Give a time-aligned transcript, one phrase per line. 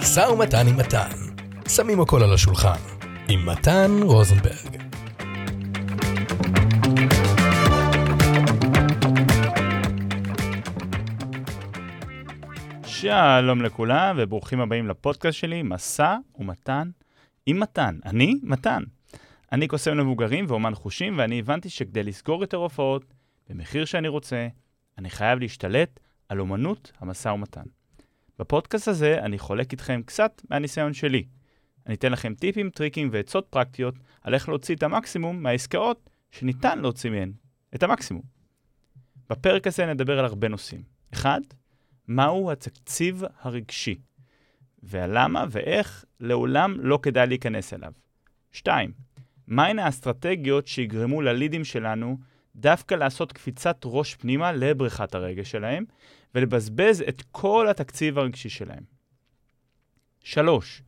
[0.00, 1.08] משא ומתן עם מתן.
[1.68, 2.78] שמים הכל על השולחן.
[3.28, 4.82] עם מתן רוזנברג.
[12.84, 16.90] שלום לכולם וברוכים הבאים לפודקאסט שלי, מסע ומתן
[17.46, 17.98] עם מתן.
[18.04, 18.82] אני מתן.
[19.52, 23.14] אני קוסם למבוגרים ואומן חושים, ואני הבנתי שכדי לסגור יותר הופעות,
[23.48, 24.48] במחיר שאני רוצה,
[24.98, 27.64] אני חייב להשתלט על אומנות המשא ומתן.
[28.40, 31.24] בפודקאסט הזה אני חולק איתכם קצת מהניסיון שלי.
[31.86, 37.10] אני אתן לכם טיפים, טריקים ועצות פרקטיות על איך להוציא את המקסימום מהעסקאות שניתן להוציא
[37.10, 37.32] מהן
[37.74, 38.22] את המקסימום.
[39.30, 40.82] בפרק הזה נדבר על הרבה נושאים.
[41.14, 41.40] אחד,
[42.08, 43.98] מהו התקציב הרגשי,
[44.82, 47.92] והלמה ואיך לעולם לא כדאי להיכנס אליו.
[48.52, 48.92] 2.
[49.46, 52.18] מהן האסטרטגיות שיגרמו ללידים שלנו
[52.56, 55.84] דווקא לעשות קפיצת ראש פנימה לבריכת הרגש שלהם,
[56.34, 58.82] ולבזבז את כל התקציב הרגשי שלהם.
[60.22, 60.82] 3.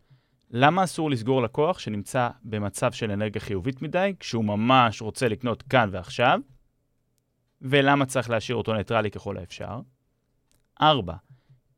[0.51, 5.89] למה אסור לסגור לקוח שנמצא במצב של אנרגיה חיובית מדי, כשהוא ממש רוצה לקנות כאן
[5.93, 6.41] ועכשיו?
[7.63, 9.81] ולמה צריך להשאיר אותו ניטרלי ככל האפשר?
[10.83, 11.15] 4.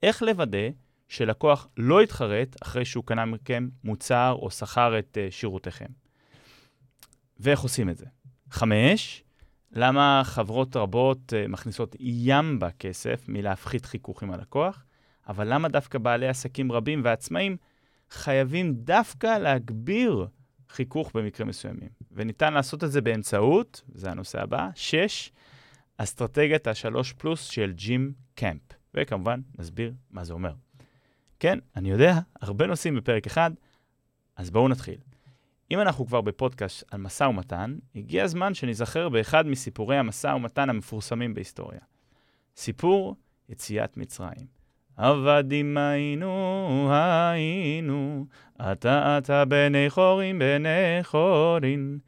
[0.03, 0.69] איך לוודא
[1.09, 5.87] שלקוח לא יתחרט אחרי שהוא קנה מכם מוצר או שכר את uh, שירותיכם?
[7.41, 8.07] ואיך עושים את זה?
[8.51, 9.24] 5.
[9.77, 14.85] למה חברות רבות uh, מכניסות ים בכסף מלהפחית חיכוך עם הלקוח,
[15.29, 17.57] אבל למה דווקא בעלי עסקים רבים ועצמאים
[18.11, 20.27] חייבים דווקא להגביר
[20.69, 21.89] חיכוך במקרים מסוימים?
[22.13, 25.33] וניתן לעשות את זה באמצעות, זה הנושא הבא, 6.
[25.97, 28.61] אסטרטגיית השלוש פלוס של ג'ים קמפ.
[28.95, 30.53] וכמובן, נסביר מה זה אומר.
[31.41, 33.51] כן, אני יודע, הרבה נושאים בפרק אחד,
[34.37, 34.99] אז בואו נתחיל.
[35.71, 41.35] אם אנחנו כבר בפודקאסט על משא ומתן, הגיע הזמן שניזכר באחד מסיפורי המשא ומתן המפורסמים
[41.35, 41.81] בהיסטוריה.
[42.57, 43.17] סיפור
[43.49, 44.47] יציאת מצרים.
[44.97, 51.99] עבדים היינו, היינו, אתה אתה בני חורים, בני חורין.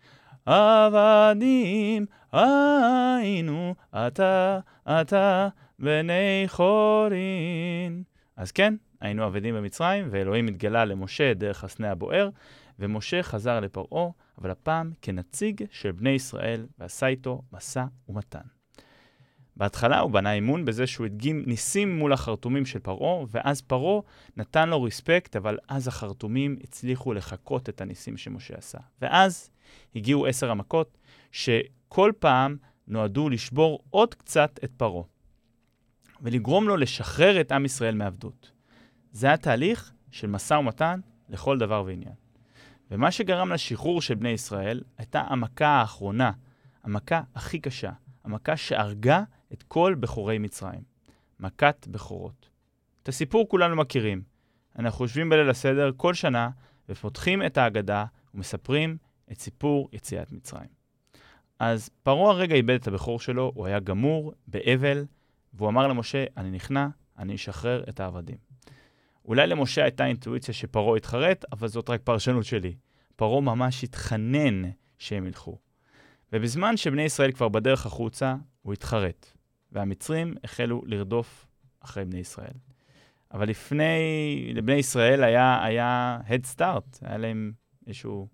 [0.46, 5.48] עבדים היינו, אתה אתה
[5.78, 8.02] בני חורין.
[8.36, 12.28] אז כן, היינו עבדים במצרים, ואלוהים התגלה למשה דרך הסנה הבוער,
[12.78, 18.56] ומשה חזר לפרעה, אבל הפעם כנציג של בני ישראל, ועשה איתו משא ומתן.
[19.56, 24.00] בהתחלה הוא בנה אמון בזה שהוא הדגים ניסים מול החרטומים של פרעה, ואז פרעה
[24.36, 28.78] נתן לו רספקט, אבל אז החרטומים הצליחו לחקות את הניסים שמשה עשה.
[29.02, 29.50] ואז
[29.94, 30.98] הגיעו עשר המכות,
[31.32, 32.56] שכל פעם
[32.88, 35.02] נועדו לשבור עוד קצת את פרעה,
[36.20, 38.50] ולגרום לו לשחרר את עם ישראל מעבדות.
[39.12, 42.25] זה התהליך של משא ומתן לכל דבר ועניין.
[42.90, 46.30] ומה שגרם לשחרור של בני ישראל הייתה המכה האחרונה,
[46.82, 47.92] המכה הכי קשה,
[48.24, 50.96] המכה שהרגה את כל בכורי מצרים.
[51.40, 52.48] מכת בכורות.
[53.02, 54.22] את הסיפור כולנו מכירים.
[54.78, 56.50] אנחנו יושבים בליל הסדר כל שנה
[56.88, 58.04] ופותחים את ההגדה
[58.34, 58.96] ומספרים
[59.32, 60.68] את סיפור יציאת מצרים.
[61.58, 65.04] אז פרעה הרגע איבד את הבכור שלו, הוא היה גמור, באבל,
[65.54, 68.36] והוא אמר למשה, אני נכנע, אני אשחרר את העבדים.
[69.26, 72.74] אולי למשה הייתה אינטואיציה שפרעה יתחרט, אבל זאת רק פרשנות שלי.
[73.16, 75.58] פרעה ממש התחנן שהם ילכו.
[76.32, 79.32] ובזמן שבני ישראל כבר בדרך החוצה, הוא התחרט,
[79.72, 81.46] והמצרים החלו לרדוף
[81.80, 82.54] אחרי בני ישראל.
[83.32, 87.52] אבל לפני, לבני ישראל היה, היה head start, היה להם
[87.86, 88.28] איזשהו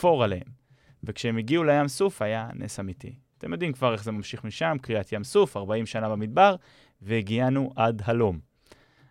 [0.00, 0.58] פור עליהם.
[1.04, 3.14] וכשהם הגיעו לים סוף היה נס אמיתי.
[3.38, 6.56] אתם יודעים כבר איך זה ממשיך משם, קריאת ים סוף, 40 שנה במדבר,
[7.02, 8.47] והגיענו עד הלום.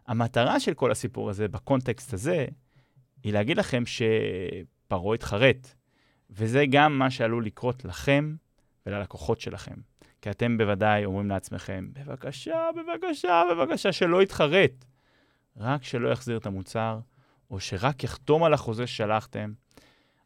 [0.08, 2.46] המטרה של כל הסיפור הזה, בקונטקסט הזה,
[3.24, 5.74] היא להגיד לכם שפרעה התחרט,
[6.30, 8.36] וזה גם מה שעלול לקרות לכם
[8.86, 9.76] וללקוחות שלכם.
[10.22, 14.86] כי אתם בוודאי אומרים לעצמכם, בבקשה, בבקשה, בבקשה, שלא יתחרט.
[15.58, 17.00] רק שלא יחזיר את המוצר,
[17.52, 19.54] או שרק יחתום על החוזה ששלחתם.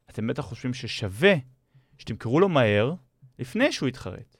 [0.09, 1.33] אתם בטח חושבים ששווה
[1.97, 2.93] שתמכרו לו מהר
[3.39, 4.37] לפני שהוא יתחרט.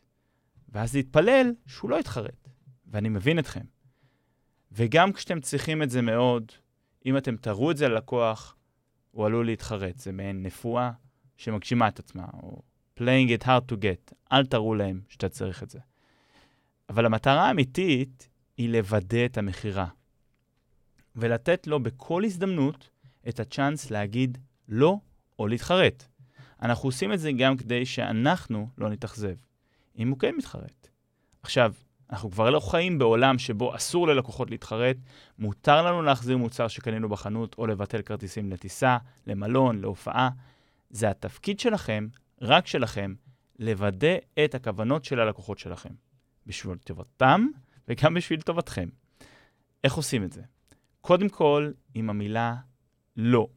[0.69, 2.49] ואז להתפלל שהוא לא יתחרט.
[2.87, 3.65] ואני מבין אתכם.
[4.71, 6.51] וגם כשאתם צריכים את זה מאוד,
[7.05, 8.55] אם אתם תראו את זה ללקוח,
[9.11, 9.97] הוא עלול להתחרט.
[9.97, 10.91] זה מעין נפואה
[11.37, 12.61] שמגשימה את עצמה, או
[12.99, 14.13] playing it hard to get.
[14.31, 15.79] אל תראו להם שאתה צריך את זה.
[16.89, 19.87] אבל המטרה האמיתית היא לוודא את המכירה,
[21.15, 22.89] ולתת לו בכל הזדמנות
[23.29, 24.37] את הצ'אנס להגיד
[24.67, 24.97] לא
[25.39, 26.03] או להתחרט.
[26.61, 29.35] אנחנו עושים את זה גם כדי שאנחנו לא נתאכזב,
[29.97, 30.87] אם הוא כן מתחרט.
[31.43, 31.73] עכשיו,
[32.11, 34.97] אנחנו כבר לא חיים בעולם שבו אסור ללקוחות להתחרט,
[35.39, 38.97] מותר לנו להחזיר מוצר שקנינו בחנות או לבטל כרטיסים לטיסה,
[39.27, 40.29] למלון, להופעה.
[40.89, 42.07] זה התפקיד שלכם,
[42.41, 43.13] רק שלכם,
[43.59, 44.15] לוודא
[44.45, 45.89] את הכוונות של הלקוחות שלכם.
[46.47, 47.47] בשביל טובתם
[47.87, 48.89] וגם בשביל טובתכם.
[49.83, 50.41] איך עושים את זה?
[51.01, 52.55] קודם כל, עם המילה
[53.17, 53.47] לא.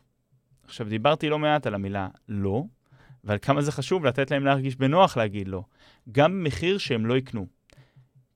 [0.64, 2.64] עכשיו, דיברתי לא מעט על המילה לא,
[3.24, 5.64] ועל כמה זה חשוב לתת להם להרגיש בנוח להגיד לא,
[6.12, 7.46] גם במחיר שהם לא יקנו.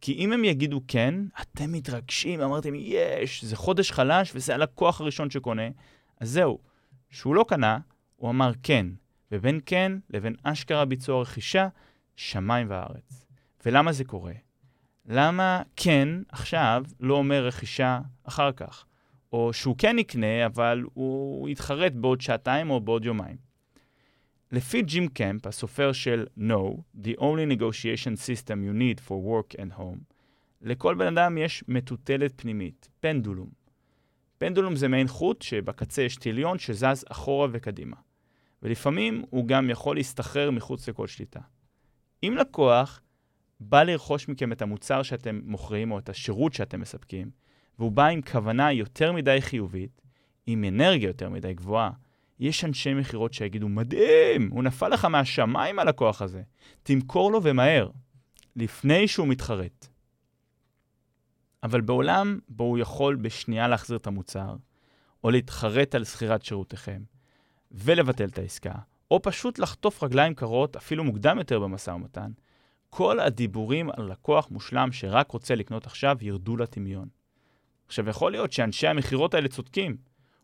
[0.01, 5.31] כי אם הם יגידו כן, אתם מתרגשים, אמרתם, יש, זה חודש חלש וזה הלקוח הראשון
[5.31, 5.69] שקונה,
[6.21, 6.59] אז זהו,
[7.11, 7.79] שהוא לא קנה,
[8.17, 8.87] הוא אמר כן,
[9.33, 11.69] ובין כן לבין אשכרה ביצוע רכישה,
[12.17, 13.27] שמיים וארץ.
[13.67, 14.33] ולמה זה קורה?
[15.07, 18.85] למה כן עכשיו לא אומר רכישה אחר כך?
[19.33, 23.48] או שהוא כן יקנה, אבל הוא יתחרט בעוד שעתיים או בעוד יומיים.
[24.53, 29.79] לפי ג'ים קמפ, הסופר של No, The Only Negotiation System You Need for Work and
[29.79, 30.15] Home,
[30.63, 33.49] לכל בן אדם יש מטוטלת פנימית, פנדולום.
[34.39, 37.97] פנדולום זה מעין חוט שבקצה יש טיליון שזז אחורה וקדימה.
[38.63, 41.41] ולפעמים הוא גם יכול להסתחרר מחוץ לכל שליטה.
[42.23, 43.01] אם לקוח
[43.61, 47.31] בא לרכוש מכם את המוצר שאתם מוכרים או את השירות שאתם מספקים,
[47.79, 50.03] והוא בא עם כוונה יותר מדי חיובית,
[50.47, 51.91] עם אנרגיה יותר מדי גבוהה,
[52.41, 56.43] יש אנשי מכירות שיגידו, מדהים, הוא נפל לך מהשמיים הלקוח הזה,
[56.83, 57.91] תמכור לו ומהר,
[58.57, 59.87] לפני שהוא מתחרט.
[61.63, 64.57] אבל בעולם בו הוא יכול בשנייה להחזיר את המוצר,
[65.25, 67.03] או להתחרט על שכירת שירותיכם,
[67.71, 68.75] ולבטל את העסקה,
[69.11, 72.31] או פשוט לחטוף רגליים קרות אפילו מוקדם יותר במשא ומתן,
[72.91, 77.09] כל הדיבורים על לקוח מושלם שרק רוצה לקנות עכשיו ירדו לטמיון.
[77.87, 79.97] עכשיו, יכול להיות שאנשי המכירות האלה צודקים.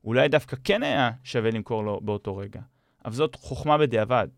[0.04, 2.60] אולי דווקא כן היה שווה למכור לו באותו רגע.
[3.04, 4.28] אבל זאת חוכמה בדיעבד,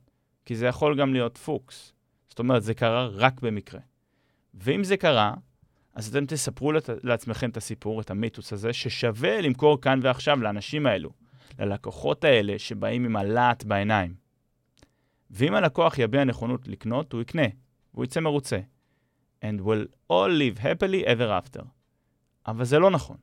[0.45, 1.93] כי זה יכול גם להיות פוקס.
[2.29, 3.81] זאת אומרת, זה קרה רק במקרה.
[4.55, 5.35] ואם זה קרה,
[5.95, 6.91] אז אתם תספרו לת...
[7.03, 11.11] לעצמכם את הסיפור, את המיתוס הזה, ששווה למכור כאן ועכשיו לאנשים האלו,
[11.59, 14.15] ללקוחות האלה שבאים עם הלהט בעיניים.
[15.31, 17.47] ואם הלקוח יביע נכונות לקנות, הוא יקנה,
[17.95, 18.61] והוא יצא מרוצה.
[19.45, 21.63] And will all live happily ever after.
[22.47, 23.17] אבל זה לא נכון,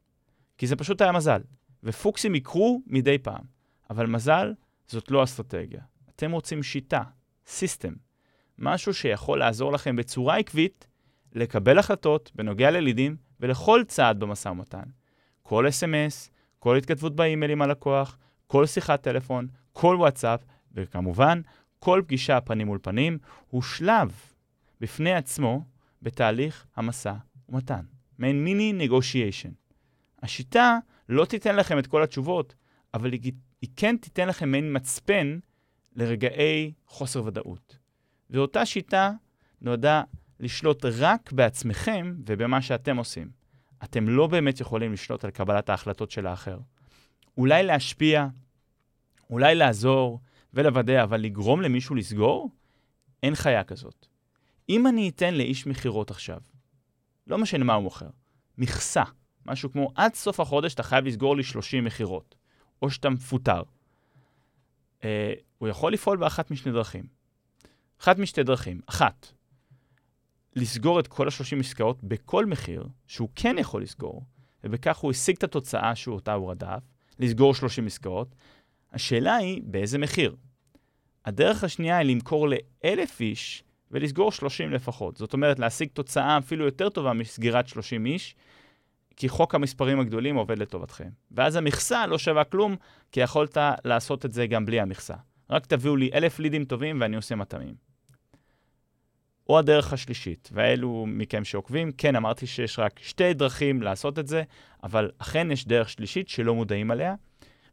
[0.57, 1.41] כי זה פשוט היה מזל.
[1.83, 3.43] ופוקסים יקרו מדי פעם,
[3.89, 4.53] אבל מזל
[4.87, 5.81] זאת לא אסטרטגיה.
[6.15, 7.03] אתם רוצים שיטה,
[7.47, 7.93] system,
[8.57, 10.87] משהו שיכול לעזור לכם בצורה עקבית
[11.33, 14.83] לקבל החלטות בנוגע ללידים ולכל צעד במשא ומתן.
[15.43, 20.39] כל אס.אם.אס, כל התכתבות באימייל עם הלקוח, כל שיחת טלפון, כל וואטסאפ,
[20.73, 21.41] וכמובן,
[21.79, 23.17] כל פגישה פנים מול פנים,
[23.49, 24.15] הוא שלב
[24.81, 25.63] בפני עצמו
[26.01, 27.13] בתהליך המשא
[27.49, 27.85] ומתן.
[28.17, 29.49] מעין מיני negotiation.
[30.23, 30.77] השיטה
[31.09, 32.55] לא תיתן לכם את כל התשובות,
[32.93, 35.39] אבל היא, היא כן תיתן לכם מעין מצפן
[35.95, 37.77] לרגעי חוסר ודאות.
[38.29, 39.11] ואותה שיטה
[39.61, 40.03] נועדה
[40.39, 43.29] לשלוט רק בעצמכם ובמה שאתם עושים.
[43.83, 46.59] אתם לא באמת יכולים לשלוט על קבלת ההחלטות של האחר.
[47.37, 48.27] אולי להשפיע,
[49.29, 50.19] אולי לעזור
[50.53, 52.49] ולוודא, אבל לגרום למישהו לסגור?
[53.23, 54.07] אין חיה כזאת.
[54.69, 56.39] אם אני אתן לאיש מכירות עכשיו,
[57.27, 58.09] לא משנה מה הוא מוכר,
[58.57, 59.03] מכסה,
[59.45, 62.35] משהו כמו עד סוף החודש אתה חייב לסגור לי 30 מכירות,
[62.81, 63.61] או שאתה מפוטר.
[65.03, 67.03] אה, הוא יכול לפעול באחת משני דרכים.
[68.01, 68.81] אחת משתי דרכים.
[68.85, 69.31] אחת,
[70.55, 74.23] לסגור את כל ה-30 עסקאות בכל מחיר שהוא כן יכול לסגור,
[74.63, 76.83] ובכך הוא השיג את התוצאה שהוא אותה הוא רדף,
[77.19, 78.35] לסגור 30 עסקאות.
[78.91, 80.35] השאלה היא באיזה מחיר.
[81.25, 85.17] הדרך השנייה היא למכור לאלף איש ולסגור 30 לפחות.
[85.17, 88.35] זאת אומרת, להשיג תוצאה אפילו יותר טובה מסגירת 30 איש,
[89.15, 91.09] כי חוק המספרים הגדולים עובד לטובתכם.
[91.31, 92.75] ואז המכסה לא שווה כלום,
[93.11, 95.15] כי יכולת לעשות את זה גם בלי המכסה.
[95.49, 97.75] רק תביאו לי אלף לידים טובים ואני עושה מטעמים.
[99.49, 104.43] או הדרך השלישית, ואלו מכם שעוקבים, כן, אמרתי שיש רק שתי דרכים לעשות את זה,
[104.83, 107.15] אבל אכן יש דרך שלישית שלא מודעים עליה,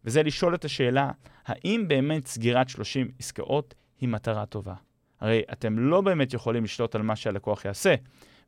[0.05, 1.11] וזה לשאול את השאלה,
[1.47, 4.75] האם באמת סגירת 30 עסקאות היא מטרה טובה?
[5.21, 7.95] הרי אתם לא באמת יכולים לשלוט על מה שהלקוח יעשה,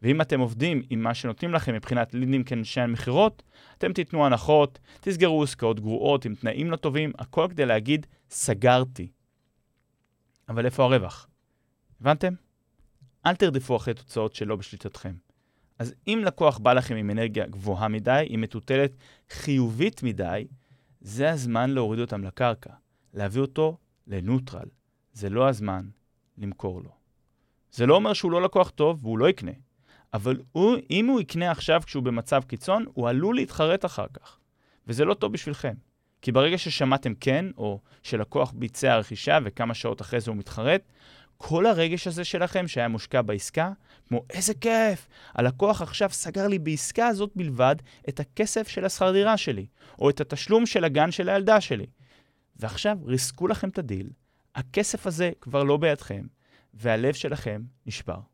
[0.03, 3.43] ואם אתם עובדים עם מה שנותנים לכם מבחינת לידים כאנשי המכירות,
[3.79, 9.09] אתם תיתנו הנחות, תסגרו עסקאות גרועות עם תנאים לא טובים, הכל כדי להגיד, סגרתי.
[10.49, 11.29] אבל איפה הרווח?
[12.01, 12.35] הבנתם?
[13.27, 15.15] אל תרדפו אחרי תוצאות שלא בשליטתכם.
[15.79, 18.97] אז אם לקוח בא לכם עם אנרגיה גבוהה מדי, עם מטוטלת
[19.31, 20.47] חיובית מדי,
[21.01, 22.73] זה הזמן להוריד אותם לקרקע,
[23.15, 24.69] להביא אותו לנוטרל.
[25.13, 25.89] זה לא הזמן
[26.39, 26.91] למכור לו.
[27.73, 29.53] זה לא אומר שהוא לא לקוח טוב והוא לא יקנה,
[30.15, 34.39] אבל הוא, אם הוא יקנה עכשיו כשהוא במצב קיצון, הוא עלול להתחרט אחר כך.
[34.87, 35.75] וזה לא טוב בשבילכם.
[36.23, 40.83] כי ברגע ששמעתם כן, או שלקוח ביצע רכישה וכמה שעות אחרי זה הוא מתחרט,
[41.37, 43.73] כל הרגש הזה שלכם שהיה מושקע בעסקה,
[44.09, 47.77] כמו איזה כיף, הלקוח עכשיו סגר לי בעסקה הזאת בלבד
[48.09, 49.67] את הכסף של השכר דירה שלי,
[49.99, 51.87] או את התשלום של הגן של הילדה שלי.
[52.57, 54.11] ועכשיו ריסקו לכם את הדיל,
[54.55, 56.27] הכסף הזה כבר לא בידכם,
[56.75, 58.32] והלב שלכם נשבר.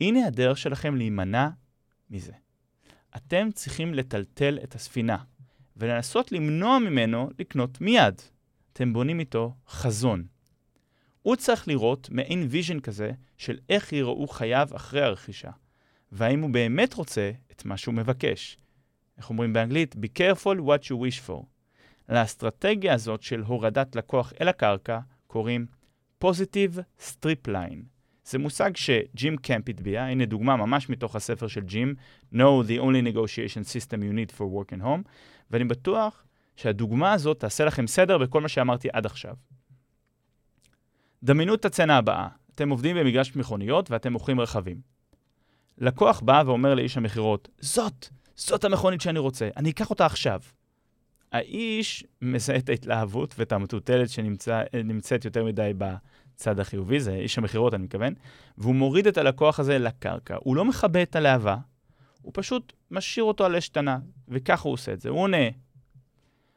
[0.00, 1.48] הנה הדרך שלכם להימנע
[2.10, 2.32] מזה.
[3.16, 5.16] אתם צריכים לטלטל את הספינה,
[5.76, 8.22] ולנסות למנוע ממנו לקנות מיד.
[8.72, 10.26] אתם בונים איתו חזון.
[11.22, 15.50] הוא צריך לראות מעין vision כזה של איך ייראו חייו אחרי הרכישה,
[16.12, 18.58] והאם הוא באמת רוצה את מה שהוא מבקש.
[19.18, 19.94] איך אומרים באנגלית?
[19.94, 21.44] Be careful what you wish for.
[22.08, 25.66] לאסטרטגיה הזאת של הורדת לקוח אל הקרקע קוראים
[26.24, 27.97] Positive Strip Line.
[28.28, 31.94] זה מושג שג'ים קמפ הטביע, הנה דוגמה ממש מתוך הספר של ג'ים,
[32.34, 35.08] No, the only negotiation system you need for work and home,
[35.50, 36.24] ואני בטוח
[36.56, 39.34] שהדוגמה הזאת תעשה לכם סדר בכל מה שאמרתי עד עכשיו.
[41.22, 44.80] דמיינו את הצצנה הבאה, אתם עובדים במגרש מכוניות ואתם מוכרים רכבים.
[45.78, 50.40] לקוח בא ואומר לאיש המכירות, זאת, זאת המכונית שאני רוצה, אני אקח אותה עכשיו.
[51.32, 55.72] האיש מזהה את ההתלהבות ואת המטוטלת שנמצאת יותר מדי
[56.38, 58.14] בצד החיובי, זה איש המכירות, אני מתכוון,
[58.58, 60.36] והוא מוריד את הלקוח הזה לקרקע.
[60.40, 61.56] הוא לא מכבה את הלהבה,
[62.22, 65.08] הוא פשוט משאיר אותו על אש קטנה, וככה הוא עושה את זה.
[65.08, 65.46] הוא עונה,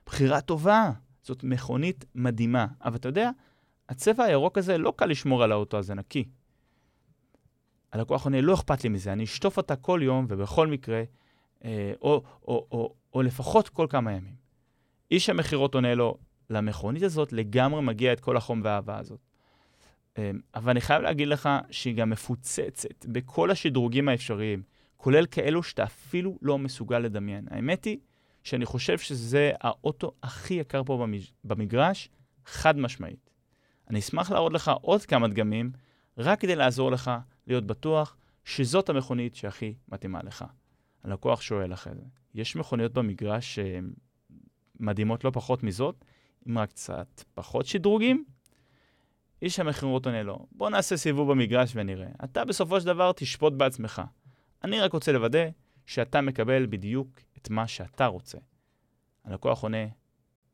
[0.05, 0.91] בחירה טובה,
[1.23, 2.67] זאת מכונית מדהימה.
[2.83, 3.29] אבל אתה יודע,
[3.89, 6.29] הצבע הירוק הזה לא קל לשמור על האוטו הזה נקי.
[7.91, 11.03] הלקוח עונה, לא אכפת לי מזה, אני אשטוף אותה כל יום ובכל מקרה,
[11.63, 14.35] אה, או, או, או, או לפחות כל כמה ימים.
[15.11, 16.17] איש המכירות עונה לו,
[16.49, 19.30] למכונית הזאת לגמרי מגיע את כל החום והאהבה הזאת.
[20.17, 24.63] אה, אבל אני חייב להגיד לך שהיא גם מפוצצת בכל השדרוגים האפשריים,
[24.97, 27.45] כולל כאלו שאתה אפילו לא מסוגל לדמיין.
[27.51, 27.97] האמת היא
[28.43, 31.05] שאני חושב שזה האוטו הכי יקר פה
[31.43, 32.09] במגרש,
[32.45, 33.29] חד משמעית.
[33.89, 35.71] אני אשמח להראות לך עוד כמה דגמים,
[36.17, 37.11] רק כדי לעזור לך
[37.47, 40.45] להיות בטוח שזאת המכונית שהכי מתאימה לך.
[41.03, 42.01] הלקוח שואל אחרי זה,
[42.33, 43.93] יש מכוניות במגרש שהן
[44.79, 46.05] מדהימות לא פחות מזאת,
[46.45, 48.25] עם רק קצת פחות שדרוגים?
[49.41, 52.07] איש המכירות עונה לו, בוא נעשה סיבוב במגרש ונראה.
[52.23, 54.01] אתה בסופו של דבר תשפוט בעצמך.
[54.63, 55.45] אני רק רוצה לוודא
[55.85, 57.07] שאתה מקבל בדיוק
[57.37, 58.37] את מה שאתה רוצה.
[59.25, 59.87] הלקוח עונה,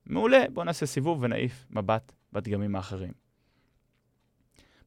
[0.05, 3.11] מעולה, בוא נעשה סיבוב ונעיף מבט בדגמים האחרים.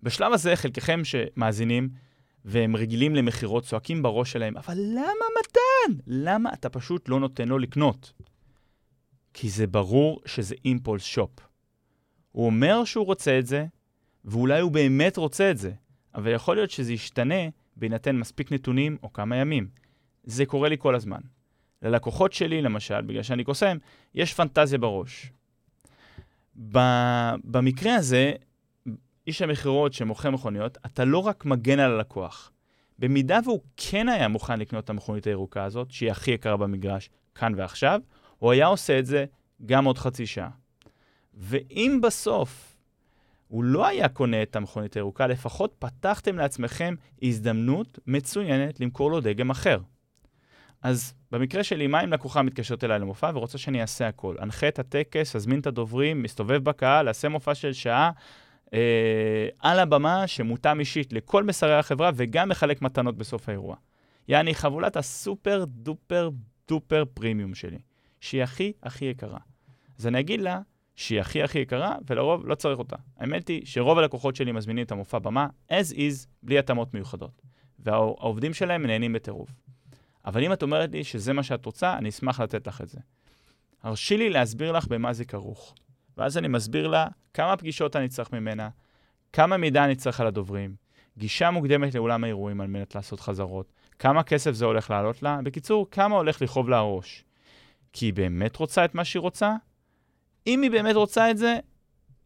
[0.02, 1.88] בשלב הזה, חלקכם שמאזינים
[2.44, 6.00] והם רגילים למכירות צועקים בראש שלהם, אבל למה מתן?
[6.06, 8.12] למה אתה פשוט לא נותן לו לקנות?
[9.34, 11.30] כי זה ברור שזה אימפולס שופ.
[12.32, 13.66] הוא אומר שהוא רוצה את זה,
[14.24, 15.72] ואולי הוא באמת רוצה את זה,
[16.14, 19.68] אבל יכול להיות שזה ישתנה בהינתן מספיק נתונים או כמה ימים.
[20.24, 21.20] זה קורה לי כל הזמן.
[21.82, 23.76] ללקוחות שלי, למשל, בגלל שאני קוסם,
[24.14, 25.32] יש פנטזיה בראש.
[27.44, 28.32] במקרה הזה,
[29.26, 32.52] איש המכירות שמוכר מכוניות, אתה לא רק מגן על הלקוח.
[32.98, 37.52] במידה והוא כן היה מוכן לקנות את המכונית הירוקה הזאת, שהיא הכי יקרה במגרש, כאן
[37.56, 38.00] ועכשיו,
[38.38, 39.24] הוא היה עושה את זה
[39.66, 40.50] גם עוד חצי שעה.
[41.34, 42.69] ואם בסוף
[43.50, 49.50] הוא לא היה קונה את המכונית הירוקה, לפחות פתחתם לעצמכם הזדמנות מצוינת למכור לו דגם
[49.50, 49.78] אחר.
[50.82, 54.36] אז במקרה שלי, מה אם לקוחה מתקשרת אליי למופע ורוצה שאני אעשה הכל?
[54.42, 58.10] אנחה את הטקס, אזמין את הדוברים, מסתובב בקהל, אעשה מופע של שעה,
[58.74, 63.76] אה, על הבמה שמותאם אישית לכל מסרי החברה וגם מחלק מתנות בסוף האירוע.
[64.28, 66.30] יעני חבולת הסופר דופר
[66.68, 67.78] דופר פרימיום שלי,
[68.20, 69.38] שהיא הכי הכי יקרה.
[69.98, 70.60] אז אני אגיד לה
[71.00, 72.96] שהיא הכי הכי יקרה, ולרוב לא צריך אותה.
[73.18, 77.42] האמת היא שרוב הלקוחות שלי מזמינים את המופע במה as is, בלי התאמות מיוחדות.
[77.78, 79.50] והעובדים שלהם נהנים בטירוף.
[80.24, 82.98] אבל אם את אומרת לי שזה מה שאת רוצה, אני אשמח לתת לך את זה.
[83.82, 85.74] הרשי לי להסביר לך במה זה כרוך.
[86.16, 88.68] ואז אני מסביר לה כמה פגישות אני צריך ממנה,
[89.32, 90.74] כמה מידע אני צריך על הדוברים,
[91.18, 95.86] גישה מוקדמת לאולם האירועים על מנת לעשות חזרות, כמה כסף זה הולך לעלות לה, בקיצור,
[95.90, 97.24] כמה הולך לכאוב לה הראש.
[97.92, 99.56] כי היא באמת רוצה את מה שהיא רוצה?
[100.46, 101.58] אם היא באמת רוצה את זה,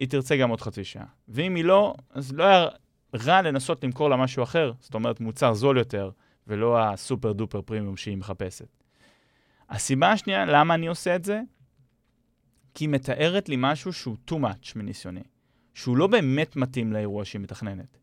[0.01, 1.07] היא תרצה גם עוד חצי שעה.
[1.29, 2.69] ואם היא לא, אז לא היה
[3.15, 6.11] רע לנסות למכור לה משהו אחר, זאת אומרת מוצר זול יותר,
[6.47, 8.69] ולא הסופר דופר פרימיום שהיא מחפשת.
[9.71, 11.41] הסיבה השנייה למה אני עושה את זה,
[12.75, 15.23] כי היא מתארת לי משהו שהוא too much מניסיוני,
[15.75, 17.99] שהוא לא באמת מתאים לאירוע שהיא מתכננת.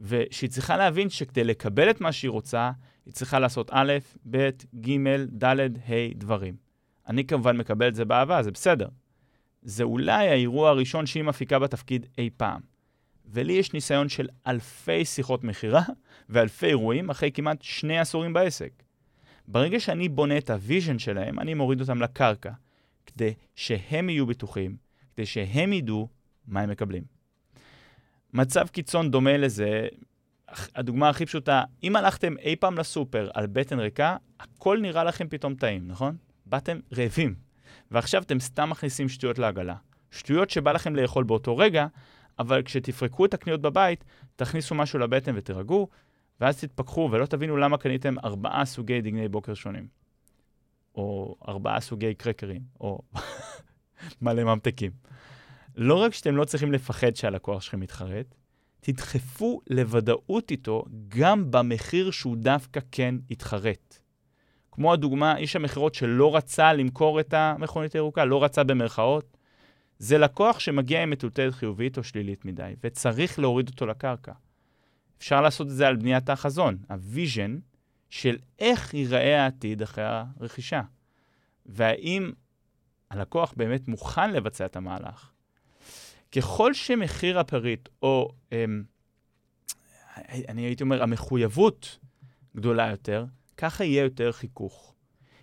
[0.00, 2.70] ושהיא צריכה להבין שכדי לקבל את מה שהיא רוצה,
[3.06, 3.92] היא צריכה לעשות א',
[4.30, 4.96] ב', ג',
[5.44, 6.56] ד', ה', דברים.
[7.08, 8.88] אני כמובן מקבל את זה באהבה, זה בסדר.
[9.62, 12.60] זה אולי האירוע הראשון שהיא מפיקה בתפקיד אי פעם.
[13.32, 15.82] ולי יש ניסיון של אלפי שיחות מכירה
[16.30, 18.72] ואלפי אירועים אחרי כמעט שני עשורים בעסק.
[19.48, 22.52] ברגע שאני בונה את ה-vision שלהם, אני מוריד אותם לקרקע,
[23.06, 24.76] כדי שהם יהיו בטוחים,
[25.14, 26.08] כדי שהם ידעו
[26.46, 27.02] מה הם מקבלים.
[28.32, 29.88] מצב קיצון דומה לזה,
[30.74, 35.54] הדוגמה הכי פשוטה, אם הלכתם אי פעם לסופר על בטן ריקה, הכל נראה לכם פתאום
[35.54, 36.16] טעים, נכון?
[36.46, 37.34] באתם רעבים,
[37.90, 39.74] ועכשיו אתם סתם מכניסים שטויות לעגלה.
[40.10, 41.86] שטויות שבא לכם לאכול באותו רגע,
[42.38, 44.04] אבל כשתפרקו את הקניות בבית,
[44.36, 45.88] תכניסו משהו לבטן ותירגעו,
[46.40, 49.86] ואז תתפכחו ולא תבינו למה קניתם ארבעה סוגי דגני בוקר שונים.
[50.94, 53.02] או ארבעה סוגי קרקרים, או
[54.22, 54.90] מלא ממתקים.
[55.76, 58.34] לא רק שאתם לא צריכים לפחד שהלקוח שלכם יתחרט,
[58.80, 63.89] תדחפו לוודאות איתו גם במחיר שהוא דווקא כן יתחרט.
[64.72, 69.36] כמו הדוגמה, איש המכירות שלא רצה למכור את המכונית הירוקה, לא רצה במרכאות,
[69.98, 74.32] זה לקוח שמגיע עם מטולטלת חיובית או שלילית מדי, וצריך להוריד אותו לקרקע.
[75.18, 77.58] אפשר לעשות את זה על בניית החזון, ה-vision
[78.10, 80.82] של איך ייראה העתיד אחרי הרכישה.
[81.66, 82.32] והאם
[83.10, 85.30] הלקוח באמת מוכן לבצע את המהלך.
[86.32, 88.82] ככל שמחיר הפריט, או אמ,
[90.48, 91.98] אני הייתי אומר, המחויבות
[92.56, 93.24] גדולה יותר,
[93.60, 94.94] ככה יהיה יותר חיכוך.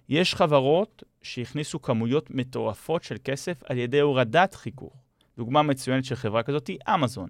[0.10, 4.94] יש חברות שהכניסו כמויות מטורפות של כסף על ידי הורדת חיכוך.
[5.38, 7.28] דוגמה מצוינת של חברה כזאת היא אמזון,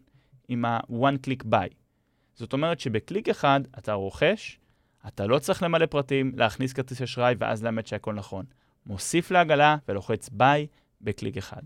[0.47, 1.73] עם ה-one click buy.
[2.33, 4.59] זאת אומרת שבקליק אחד אתה רוכש,
[5.07, 8.45] אתה לא צריך למלא פרטים, להכניס כרטיס אשראי ואז לאמת שהכל נכון.
[8.85, 10.67] מוסיף לעגלה ולוחץ buy
[11.01, 11.61] בקליק אחד.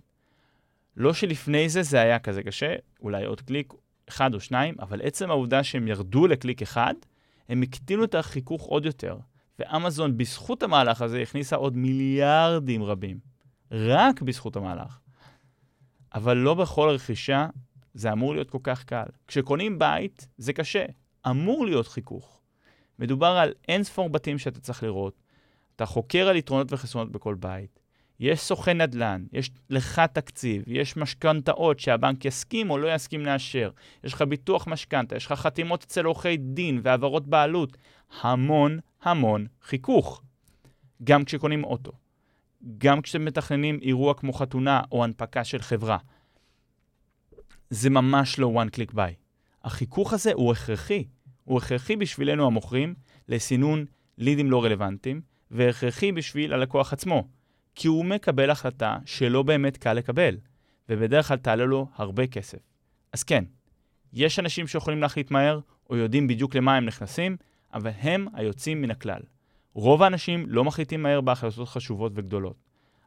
[0.98, 3.74] לא שלפני זה זה היה כזה קשה, אולי עוד קליק
[4.10, 6.94] אחד או שניים, אבל עצם העובדה שהם ירדו לקליק אחד,
[7.51, 9.17] הם הקטינו את החיכוך עוד יותר.
[9.60, 13.20] ואמזון, בזכות המהלך הזה, הכניסה עוד מיליארדים רבים.
[13.72, 15.00] רק בזכות המהלך.
[16.13, 17.48] אבל לא בכל רכישה
[17.93, 19.05] זה אמור להיות כל כך קל.
[19.27, 20.86] כשקונים בית, זה קשה.
[21.29, 22.41] אמור להיות חיכוך.
[23.00, 25.24] מדובר על אין ספור בתים שאתה צריך לראות.
[25.75, 27.79] אתה חוקר על יתרונות וחסרונות בכל בית.
[28.22, 33.72] יש סוכן נדל"ן, יש לך תקציב, יש משכנתאות שהבנק יסכים או לא יסכים לאשר,
[34.04, 37.78] יש לך ביטוח משכנתה, יש לך חתימות אצל עורכי דין והעברות בעלות.
[38.22, 40.22] המון המון חיכוך.
[41.04, 41.92] גם כשקונים אוטו,
[42.78, 45.98] גם כשאתם מתכננים אירוע כמו חתונה או הנפקה של חברה.
[47.70, 49.13] זה ממש לא one click buy.
[49.63, 51.04] החיכוך הזה הוא הכרחי.
[51.44, 52.94] הוא הכרחי בשבילנו המוכרים
[53.28, 53.86] לסינון
[54.17, 57.40] לידים לא רלוונטיים, והכרחי בשביל הלקוח עצמו.
[57.75, 60.38] כי הוא מקבל החלטה שלא באמת קל לקבל,
[60.89, 62.60] ובדרך כלל תעלה לו הרבה כסף.
[63.13, 63.43] אז כן,
[64.13, 67.38] יש אנשים שיכולים להחליט מהר, או יודעים בדיוק למה הם נכנסים,
[67.73, 69.21] אבל הם היוצאים מן הכלל.
[69.73, 72.55] רוב האנשים לא מחליטים מהר בהחלטות חשובות וגדולות.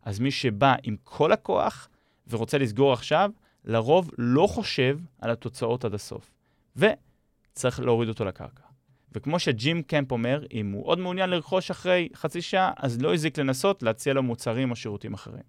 [0.03, 1.89] אז מי שבא עם כל הכוח
[2.29, 3.31] ורוצה לסגור עכשיו,
[3.65, 6.31] לרוב לא חושב על התוצאות עד הסוף.
[6.77, 8.74] וצריך להוריד אותו לקרקע.
[9.15, 13.39] וכמו שג'ים קמפ אומר, אם הוא עוד מעוניין לרכוש אחרי חצי שעה, אז לא הזיק
[13.39, 15.43] לנסות להציע לו מוצרים או שירותים אחרים.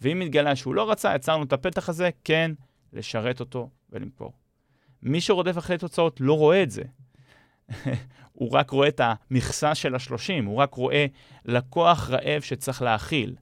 [0.00, 2.52] ואם מתגלה שהוא לא רצה, יצרנו את הפתח הזה, כן,
[2.92, 4.32] לשרת אותו ולמכור.
[5.02, 6.82] מי שרודף אחרי תוצאות לא רואה את זה.
[8.32, 11.06] הוא רק רואה את המכסה של השלושים, הוא רק רואה
[11.44, 13.36] לקוח רעב שצריך להאכיל.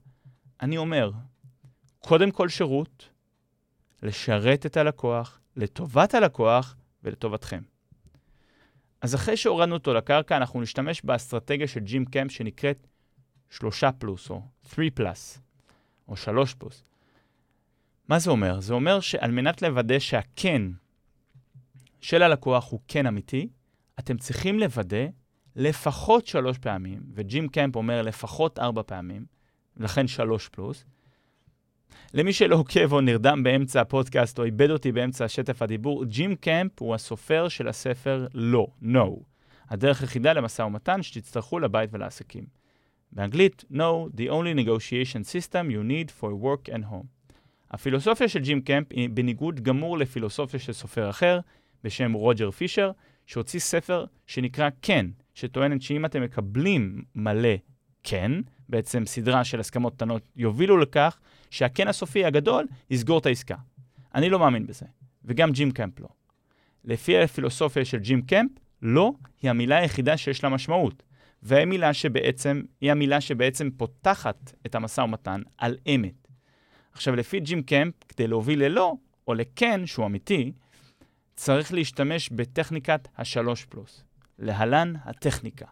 [0.61, 1.11] אני אומר,
[1.99, 3.09] קודם כל שירות,
[4.03, 7.61] לשרת את הלקוח, לטובת הלקוח ולטובתכם.
[9.01, 12.87] אז אחרי שהורדנו אותו לקרקע, אנחנו נשתמש באסטרטגיה של ג'ים קמפ שנקראת
[13.49, 14.41] שלושה פלוס, או
[14.75, 15.39] 3 פלוס,
[16.07, 16.83] או 3 פלוס.
[18.07, 18.59] מה זה אומר?
[18.59, 20.61] זה אומר שעל מנת לוודא שהכן
[22.01, 23.49] של הלקוח הוא כן אמיתי,
[23.99, 25.05] אתם צריכים לוודא
[25.55, 29.25] לפחות שלוש פעמים, וג'ים קמפ אומר לפחות ארבע פעמים,
[29.77, 30.85] לכן שלוש פלוס.
[32.13, 36.71] למי שלא עוקב או נרדם באמצע הפודקאסט או איבד אותי באמצע שטף הדיבור, ג'ים קמפ
[36.79, 39.09] הוא הסופר של הספר לא, no.
[39.69, 42.45] הדרך היחידה למשא ומתן שתצטרכו לבית ולעסקים.
[43.11, 47.07] באנגלית, no, the only negotiation system you need for work and home.
[47.71, 51.39] הפילוסופיה של ג'ים קמפ היא בניגוד גמור לפילוסופיה של סופר אחר
[51.83, 52.91] בשם רוג'ר פישר,
[53.25, 57.55] שהוציא ספר שנקרא כן, שטוענת שאם אתם מקבלים מלא
[58.03, 58.31] כן,
[58.71, 63.55] בעצם סדרה של הסכמות קטנות, יובילו לכך שהכן הסופי הגדול יסגור את העסקה.
[64.15, 64.85] אני לא מאמין בזה,
[65.25, 66.07] וגם ג'ים קמפ לא.
[66.85, 71.03] לפי הפילוסופיה של ג'ים קמפ, לא היא המילה היחידה שיש לה משמעות,
[71.43, 76.27] והיא שבעצם, היא המילה שבעצם פותחת את המשא ומתן על אמת.
[76.93, 78.93] עכשיו, לפי ג'ים קמפ, כדי להוביל ללא,
[79.27, 80.51] או לכן, שהוא אמיתי,
[81.35, 84.03] צריך להשתמש בטכניקת השלוש פלוס.
[84.39, 85.65] להלן הטכניקה.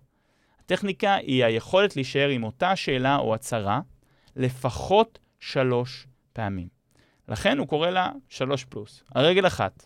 [0.71, 3.81] הטכניקה היא היכולת להישאר עם אותה שאלה או הצהרה
[4.35, 6.67] לפחות שלוש פעמים.
[7.27, 9.03] לכן הוא קורא לה שלוש פלוס.
[9.15, 9.85] הרגל אחת,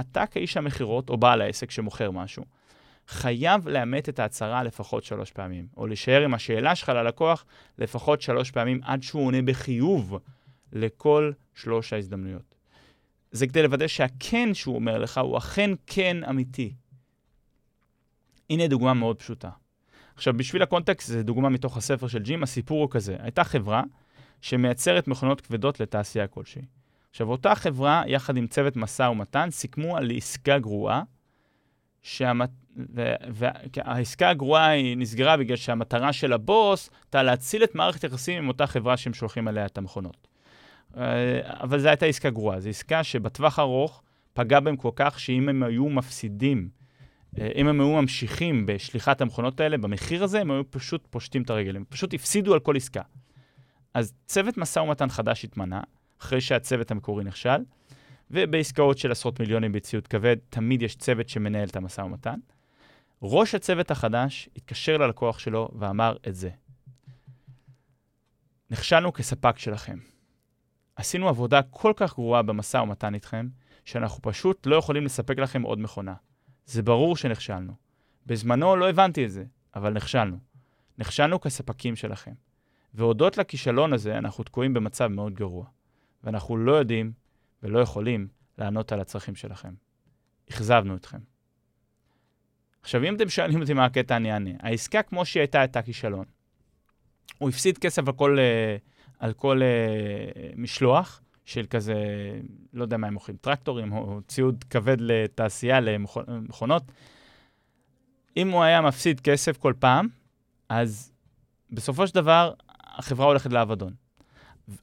[0.00, 2.44] אתה כאיש המכירות או בעל העסק שמוכר משהו,
[3.08, 7.44] חייב לאמת את ההצהרה לפחות שלוש פעמים, או להישאר עם השאלה שלך ללקוח
[7.78, 10.18] לפחות שלוש פעמים עד שהוא עונה בחיוב
[10.72, 12.54] לכל שלוש ההזדמנויות.
[13.30, 16.74] זה כדי לוודא שהכן שהוא אומר לך הוא אכן כן אמיתי.
[18.50, 19.61] הנה דוגמה מאוד פשוטה.
[20.14, 23.16] עכשיו, בשביל הקונטקסט, זו דוגמה מתוך הספר של ג'ים, הסיפור הוא כזה.
[23.18, 23.82] הייתה חברה
[24.40, 26.62] שמייצרת מכונות כבדות לתעשייה כלשהי.
[27.10, 31.02] עכשיו, אותה חברה, יחד עם צוות משא ומתן, סיכמו על עסקה גרועה,
[32.02, 32.50] שהמת...
[33.34, 38.66] והעסקה הגרועה היא נסגרה בגלל שהמטרה של הבוס הייתה להציל את מערכת היחסים עם אותה
[38.66, 40.28] חברה שהם שולחים עליה את המכונות.
[40.96, 42.60] אה, אבל זו הייתה עסקה גרועה.
[42.60, 46.68] זו עסקה שבטווח ארוך פגע בהם כל כך שאם הם היו מפסידים,
[47.38, 51.76] אם הם היו ממשיכים בשליחת המכונות האלה, במחיר הזה, הם היו פשוט פושטים את הרגל.
[51.76, 53.02] הם פשוט הפסידו על כל עסקה.
[53.94, 55.80] אז צוות משא ומתן חדש התמנה,
[56.20, 57.64] אחרי שהצוות המקורי נכשל,
[58.30, 62.38] ובעסקאות של עשרות מיליונים בציוד כבד, תמיד יש צוות שמנהל את המשא ומתן.
[63.22, 66.50] ראש הצוות החדש התקשר ללקוח שלו ואמר את זה.
[68.70, 69.98] נכשלנו כספק שלכם.
[70.96, 73.48] עשינו עבודה כל כך גרועה במשא ומתן איתכם,
[73.84, 76.14] שאנחנו פשוט לא יכולים לספק לכם עוד מכונה.
[76.66, 77.72] זה ברור שנכשלנו.
[78.26, 79.44] בזמנו לא הבנתי את זה,
[79.74, 80.38] אבל נכשלנו.
[80.98, 82.32] נכשלנו כספקים שלכם.
[82.94, 85.66] והודות לכישלון הזה, אנחנו תקועים במצב מאוד גרוע.
[86.24, 87.12] ואנחנו לא יודעים
[87.62, 89.74] ולא יכולים לענות על הצרכים שלכם.
[90.50, 91.18] אכזבנו אתכם.
[92.82, 94.50] עכשיו, אם אתם שואלים אותי מה הקטע, אני אענה.
[94.60, 96.24] העסקה כמו שהיא הייתה, הייתה כישלון.
[97.38, 98.76] הוא הפסיד כסף על כל, אה,
[99.18, 101.94] על כל uh, משלוח של כזה,
[102.72, 106.82] לא יודע מה הם מוכרים, טרקטורים או ציוד כבד לתעשייה, למכונות.
[108.36, 110.08] אם הוא היה מפסיד כסף כל פעם,
[110.68, 111.12] אז
[111.70, 112.52] בסופו של דבר
[112.84, 113.92] החברה הולכת לאבדון.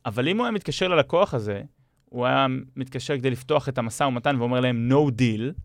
[0.05, 1.61] אבל אם הוא היה מתקשר ללקוח הזה,
[2.05, 5.59] הוא היה מתקשר כדי לפתוח את המשא ומתן ואומר להם no deal,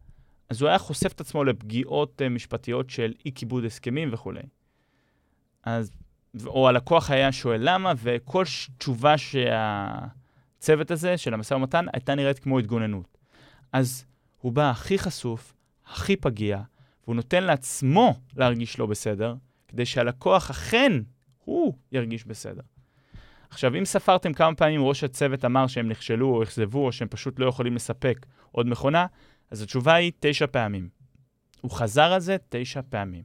[0.48, 4.42] אז הוא היה חושף את עצמו לפגיעות uh, משפטיות של אי כיבוד הסכמים וכולי.
[5.62, 5.90] אז,
[6.46, 8.44] או הלקוח היה שואל למה, וכל
[8.78, 9.18] תשובה
[10.64, 13.18] שהצוות הזה של המשא ומתן הייתה נראית כמו התגוננות.
[13.72, 14.04] אז
[14.40, 15.54] הוא בא הכי חשוף,
[15.86, 16.60] הכי פגיע,
[17.04, 19.34] והוא נותן לעצמו להרגיש לא בסדר,
[19.68, 20.92] כדי שהלקוח אכן,
[21.44, 22.62] הוא ירגיש בסדר.
[23.50, 27.38] עכשיו, אם ספרתם כמה פעמים ראש הצוות אמר שהם נכשלו או אכזבו או שהם פשוט
[27.38, 29.06] לא יכולים לספק עוד מכונה,
[29.50, 30.88] אז התשובה היא תשע פעמים.
[31.60, 33.22] הוא חזר על זה תשע פעמים.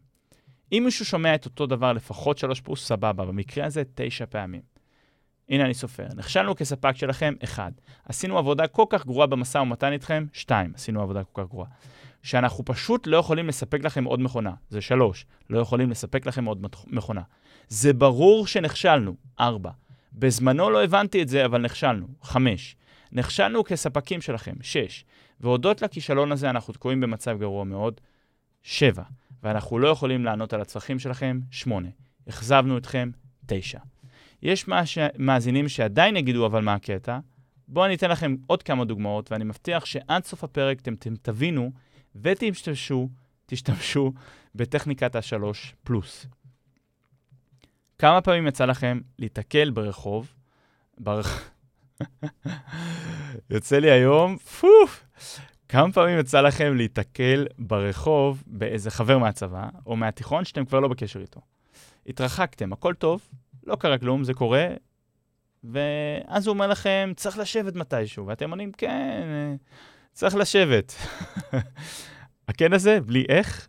[0.71, 4.61] אם מישהו שומע את אותו דבר לפחות שלוש פלוס, סבבה, במקרה הזה תשע פעמים.
[5.49, 6.07] הנה אני סופר.
[6.15, 7.71] נכשלנו כספק שלכם, אחד.
[8.05, 10.71] עשינו עבודה כל כך גרועה במשא ומתן איתכם, שתיים.
[10.75, 11.67] עשינו עבודה כל כך גרועה.
[12.23, 15.25] שאנחנו פשוט לא יכולים לספק לכם עוד מכונה, זה שלוש.
[15.49, 17.21] לא יכולים לספק לכם עוד מכונה.
[17.67, 19.71] זה ברור שנכשלנו, ארבע.
[20.13, 22.75] בזמנו לא הבנתי את זה, אבל נכשלנו, חמש.
[23.11, 25.05] נכשלנו כספקים שלכם, שש.
[25.39, 28.01] והודות לכישלון הזה אנחנו תקועים במצב גרוע מאוד,
[28.63, 29.03] שבע.
[29.43, 31.87] ואנחנו לא יכולים לענות על הצרכים שלכם, שמונה.
[32.29, 33.11] אכזבנו אתכם,
[33.45, 33.79] תשע.
[34.41, 34.97] יש מש...
[35.17, 37.19] מאזינים שעדיין יגידו, אבל מה הקטע?
[37.67, 41.71] בואו אני אתן לכם עוד כמה דוגמאות, ואני מבטיח שעד סוף הפרק אתם, אתם תבינו
[42.15, 43.09] ותשתמשו,
[43.45, 44.13] תשתמשו
[44.55, 46.25] בטכניקת השלוש פלוס.
[47.97, 50.33] כמה פעמים יצא לכם להתקל ברחוב,
[50.97, 51.51] ברח...
[53.49, 55.05] יוצא לי היום, פוף,
[55.69, 61.21] כמה פעמים יצא לכם להתקל ברחוב באיזה חבר מהצבא, או מהתיכון שאתם כבר לא בקשר
[61.21, 61.41] איתו?
[62.07, 63.21] התרחקתם, הכל טוב,
[63.69, 64.67] לא קרה כלום, זה קורה,
[65.63, 69.27] ואז הוא אומר לכם, צריך לשבת מתישהו, ואתם עונים, כן,
[70.13, 70.95] צריך לשבת.
[72.47, 73.67] הכן הזה, בלי איך,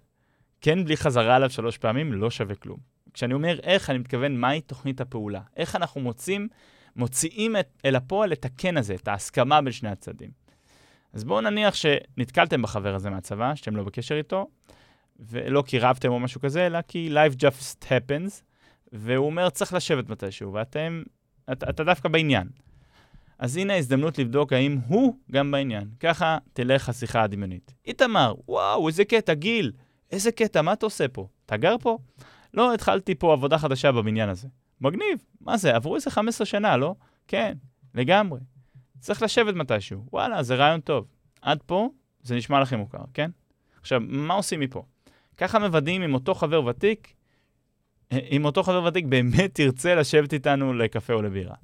[0.60, 2.78] כן בלי חזרה עליו שלוש פעמים, לא שווה כלום.
[3.14, 5.40] כשאני אומר איך, אני מתכוון מהי תוכנית הפעולה.
[5.56, 6.48] איך אנחנו מוצאים,
[6.96, 10.30] מוציאים את, אל הפועל את הכן הזה, את ההסכמה בין שני הצדדים.
[11.12, 14.46] אז בואו נניח שנתקלתם בחבר הזה מהצבא, שאתם לא בקשר איתו,
[15.18, 18.42] ולא כי רבתם או משהו כזה, אלא כי life just happens,
[18.92, 21.02] והוא אומר, צריך לשבת מתישהו, ואתם,
[21.52, 22.48] אתה, אתה דווקא בעניין.
[23.38, 25.88] אז הנה ההזדמנות לבדוק האם הוא גם בעניין.
[26.00, 27.74] ככה תלך השיחה הדמיונית.
[27.86, 29.72] איתמר, וואו, איזה קטע, גיל,
[30.10, 31.28] איזה קטע, מה אתה עושה פה?
[31.46, 31.98] אתה גר פה?
[32.54, 34.48] לא, התחלתי פה עבודה חדשה בבניין הזה.
[34.80, 36.94] מגניב, מה זה, עברו איזה 15 שנה, לא?
[37.28, 37.54] כן,
[37.94, 38.40] לגמרי.
[38.98, 40.04] צריך לשבת מתישהו.
[40.12, 41.06] וואלה, זה רעיון טוב.
[41.42, 41.88] עד פה
[42.22, 43.30] זה נשמע לכם מוכר, כן?
[43.80, 44.84] עכשיו, מה עושים מפה?
[45.36, 47.14] ככה מוודאים אם אותו חבר ותיק,
[48.12, 51.54] אם אותו חבר ותיק באמת ירצה לשבת איתנו לקפה או לבירה.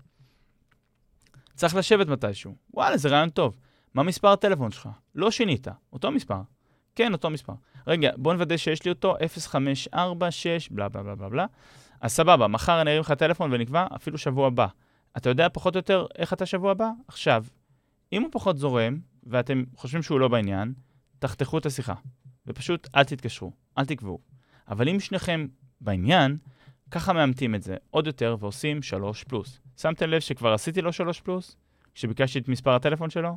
[1.54, 2.54] צריך לשבת מתישהו.
[2.74, 3.56] וואלה, זה רעיון טוב.
[3.94, 4.88] מה מספר הטלפון שלך?
[5.14, 6.40] לא שינית, אותו מספר.
[6.94, 7.52] כן, אותו מספר.
[7.87, 11.46] רגע, בוא נוודא שיש לי אותו, 0546, בלה בלה בלה בלה בלה.
[12.00, 14.66] אז סבבה, מחר אני ארים לך טלפון ונקבע אפילו שבוע הבא.
[15.16, 16.90] אתה יודע פחות או יותר איך אתה שבוע הבא?
[17.09, 17.44] עכשיו,
[18.12, 20.72] אם הוא פחות זורם, ואתם חושבים שהוא לא בעניין,
[21.18, 21.94] תחתכו את השיחה.
[22.46, 24.18] ופשוט אל תתקשרו, אל תקבעו.
[24.68, 25.46] אבל אם שניכם
[25.81, 26.37] בעניין,
[26.91, 29.61] ככה מאמתים את זה עוד יותר ועושים 3 פלוס.
[29.77, 31.57] שמתם לב שכבר עשיתי לו 3 פלוס?
[31.95, 33.37] כשביקשתי את מספר הטלפון שלו?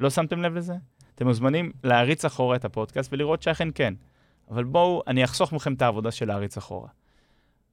[0.00, 0.74] לא שמתם לב לזה?
[1.14, 3.94] אתם מוזמנים להריץ אחורה את הפודקאסט ולראות שאכן כן.
[4.50, 6.88] אבל בואו, אני אחסוך מכם את העבודה של להריץ אחורה.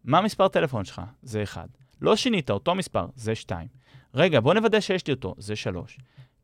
[0.04, 1.02] מה מספר טלפון שלך?
[1.22, 1.70] זה 1.
[2.02, 3.68] לא שינית אותו מספר, זה 2.
[4.14, 5.98] רגע, בוא נוודא שיש לי אותו, זה 3.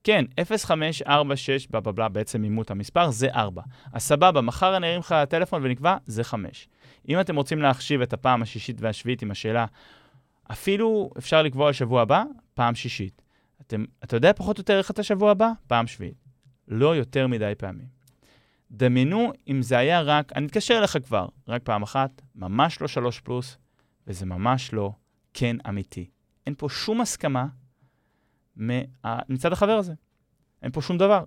[0.08, 3.62] כן, 0546, בלה בלה בלה, בעצם אימות המספר, זה 4.
[3.94, 6.70] אז סבבה, מחר אני ארים לך לטלפון ונקבע, זה 5.
[7.10, 9.66] אם אתם רוצים להחשיב את הפעם השישית והשביעית עם השאלה,
[10.52, 13.22] אפילו אפשר לקבוע לשבוע הבא, פעם שישית.
[13.62, 15.52] אתם, אתה יודע פחות או יותר איך אתה שבוע הבא?
[15.68, 16.26] פעם שביעית.
[16.68, 17.88] לא יותר מדי פעמים.
[18.72, 23.20] דמיינו אם זה היה רק, אני אתקשר אליך כבר, רק פעם אחת, ממש לא שלוש
[23.20, 23.58] פלוס,
[24.08, 24.92] וזה ממש לא
[25.34, 26.10] כן אמיתי.
[26.46, 27.46] אין פה שום הסכמה
[29.30, 29.94] מצד החבר הזה.
[30.64, 31.24] אין פה שום דבר.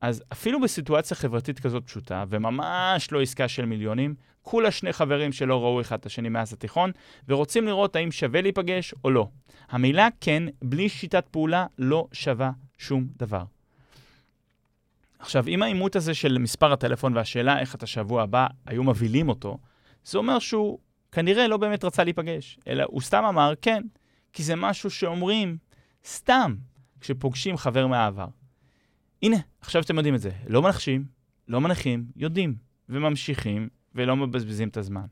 [0.00, 5.62] אז אפילו בסיטואציה חברתית כזאת פשוטה, וממש לא עסקה של מיליונים, כולה שני חברים שלא
[5.62, 6.90] ראו אחד את השני מאז התיכון,
[7.28, 9.28] ורוצים לראות האם שווה להיפגש או לא.
[9.68, 13.44] המילה כן, בלי שיטת פעולה, לא שווה שום דבר.
[15.18, 19.58] עכשיו, אם העימות הזה של מספר הטלפון והשאלה איך אתה שבוע הבא היו מבהילים אותו,
[20.04, 20.78] זה אומר שהוא
[21.12, 23.82] כנראה לא באמת רצה להיפגש, אלא הוא סתם אמר כן,
[24.32, 25.56] כי זה משהו שאומרים
[26.06, 26.56] סתם
[27.00, 28.26] כשפוגשים חבר מהעבר.
[29.22, 30.30] הנה, עכשיו אתם יודעים את זה.
[30.46, 31.04] לא מנחשים,
[31.48, 32.54] לא מנחים, יודעים,
[32.88, 35.06] וממשיכים, ולא מבזבזים את הזמן.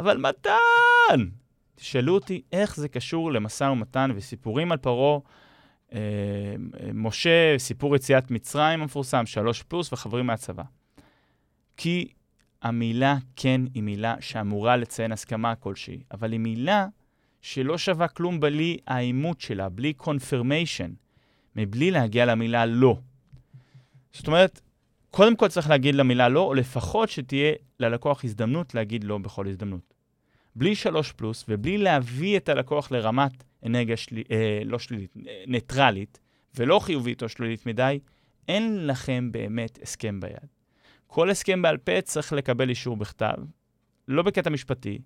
[0.00, 1.28] אבל מתן!
[1.74, 5.18] תשאלו אותי איך זה קשור למשא ומתן וסיפורים על פרעה,
[5.92, 6.54] אה,
[6.94, 10.62] משה, סיפור יציאת מצרים המפורסם, שלוש פלוס וחברים מהצבא.
[11.76, 12.08] כי
[12.62, 16.86] המילה כן היא מילה שאמורה לציין הסכמה כלשהי, אבל היא מילה
[17.48, 20.90] שלא שווה כלום בלי האימות שלה, בלי confirmation,
[21.56, 22.98] מבלי להגיע למילה לא.
[24.12, 24.60] זאת אומרת,
[25.10, 29.94] קודם כל צריך להגיד למילה לא, או לפחות שתהיה ללקוח הזדמנות להגיד לא בכל הזדמנות.
[30.56, 36.20] בלי שלוש פלוס ובלי להביא את הלקוח לרמת אנרגיה שלי, אה, לא שלילית, ניטרלית,
[36.54, 37.98] ולא חיובית או שלילית מדי,
[38.48, 40.48] אין לכם באמת הסכם ביד.
[41.06, 43.36] כל הסכם בעל פה צריך לקבל אישור בכתב,
[44.08, 44.98] לא בקטע משפטי,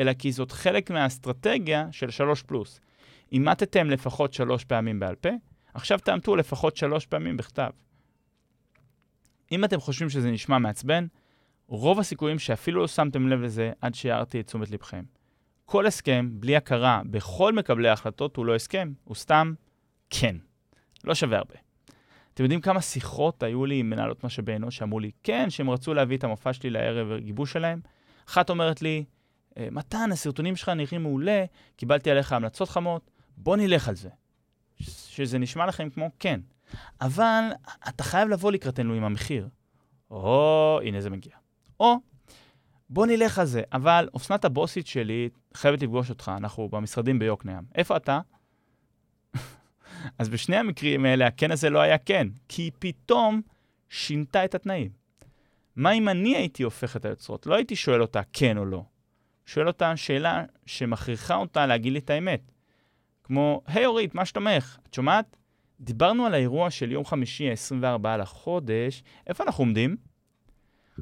[0.00, 2.80] אלא כי זאת חלק מהאסטרטגיה של שלוש פלוס.
[3.32, 5.28] אימטתם לפחות שלוש פעמים בעל פה,
[5.74, 7.70] עכשיו תאמתו לפחות שלוש פעמים בכתב.
[9.52, 11.06] אם אתם חושבים שזה נשמע מעצבן,
[11.66, 15.04] רוב הסיכויים שאפילו לא שמתם לב לזה עד שהערתי את תשומת לבכם.
[15.64, 19.52] כל הסכם, בלי הכרה בכל מקבלי ההחלטות, הוא לא הסכם, הוא סתם
[20.10, 20.36] כן.
[21.04, 21.54] לא שווה הרבה.
[22.34, 25.94] אתם יודעים כמה שיחות היו לי עם מנהלות משאבי אנוש שאמרו לי, כן, שהם רצו
[25.94, 27.80] להביא את המופע שלי לערב גיבוש שלהם?
[28.28, 29.04] אחת אומרת לי,
[29.70, 31.44] מתן, הסרטונים שלך נראים מעולה,
[31.76, 34.08] קיבלתי עליך המלצות חמות, בוא נלך על זה.
[34.80, 36.40] שזה נשמע לכם כמו כן.
[37.00, 37.44] אבל
[37.88, 39.48] אתה חייב לבוא לקראתנו עם המחיר.
[40.10, 41.32] או, הנה זה מגיע.
[41.80, 41.94] או,
[42.90, 47.64] בוא נלך על זה, אבל אופנת הבוסית שלי חייבת לפגוש אותך, אנחנו במשרדים ביוקנעם.
[47.74, 48.20] איפה אתה?
[50.18, 53.40] אז בשני המקרים האלה, הכן הזה לא היה כן, כי פתאום
[53.88, 54.90] שינתה את התנאים.
[55.76, 57.46] מה אם אני הייתי הופך את היוצרות?
[57.46, 58.84] לא הייתי שואל אותה כן או לא.
[59.50, 62.52] שואל אותה שאלה שמכריחה אותה להגיד לי את האמת.
[63.24, 64.78] כמו, היי hey, אורית, מה שלומך?
[64.88, 65.36] את שומעת?
[65.80, 69.96] דיברנו על האירוע של יום חמישי, ה-24 לחודש, איפה אנחנו עומדים?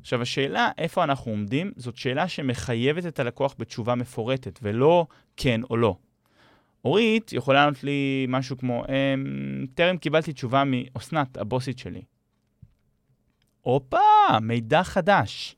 [0.01, 5.07] עכשיו, השאלה איפה אנחנו עומדים, זאת שאלה שמחייבת את הלקוח בתשובה מפורטת, ולא
[5.37, 5.97] כן או לא.
[6.85, 12.03] אורית יכולה לענות לי משהו כמו, אמ, טרם קיבלתי תשובה מאסנת, הבוסית שלי.
[13.61, 13.99] הופה,
[14.43, 15.58] מידע חדש.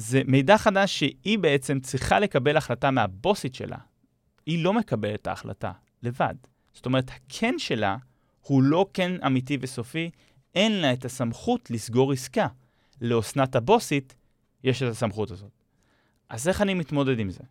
[0.00, 3.76] זה מידע חדש שהיא בעצם צריכה לקבל החלטה מהבוסית שלה.
[4.46, 6.34] היא לא מקבלת את ההחלטה לבד.
[6.72, 7.96] זאת אומרת, הכן שלה
[8.40, 10.10] הוא לא כן אמיתי וסופי,
[10.54, 12.46] אין לה את הסמכות לסגור עסקה.
[13.00, 14.14] לאסנת הבוסית
[14.64, 15.62] יש את הסמכות הזאת.
[16.28, 17.42] אז איך אני מתמודד עם זה?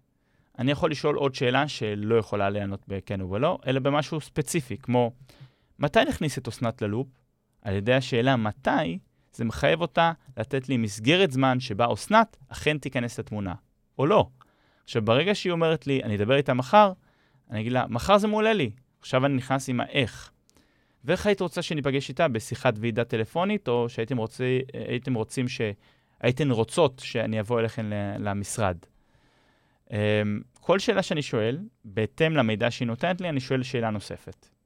[0.60, 5.12] אני יכול לשאול עוד שאלה שלא יכולה לענות בכן ובלא, אלא במשהו ספציפי, כמו
[5.80, 7.08] מתי נכניס את אסנת ללופ?
[7.62, 9.00] על ידי השאלה מתי,
[9.34, 13.54] זה מחייב אותה לתת לי מסגרת זמן שבה אסנת אכן תיכנס לתמונה,
[13.98, 14.28] או לא.
[14.84, 16.94] עכשיו, ברגע שהיא אומרת לי, אני אדבר איתה מחר,
[17.52, 20.32] אני אגיד לה, מחר זה מעולה לי, עכשיו אני נכנס עם האיך.
[21.06, 22.28] ואיך היית רוצה שניפגש איתה?
[22.28, 24.62] בשיחת ועידה טלפונית, או שהייתם רוצי,
[25.16, 25.62] רוצים ש...
[26.22, 27.90] הייתן רוצות שאני אבוא אליכם
[28.20, 28.78] למשרד?
[29.88, 29.92] Um,
[30.60, 34.59] כל שאלה שאני שואל, בהתאם למידע שהיא נותנת לי, אני שואל שאלה נוספת.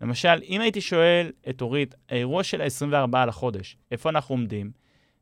[0.00, 4.70] למשל, אם הייתי שואל את אורית, האירוע של ה-24 לחודש, איפה אנחנו עומדים?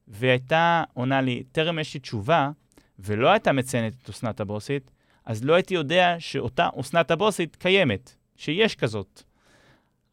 [0.09, 2.51] והייתה עונה לי, טרם יש לי תשובה,
[2.99, 4.91] ולא הייתה מציינת את אסנת הבוסית,
[5.25, 9.23] אז לא הייתי יודע שאותה אסנת הבוסית קיימת, שיש כזאת.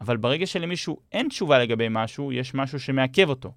[0.02, 3.54] אבל ברגע שלמישהו אין תשובה לגבי משהו, יש משהו שמעכב אותו.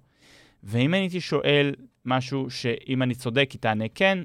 [0.63, 4.17] ואם אני הייתי שואל משהו שאם אני צודק היא תענה כן,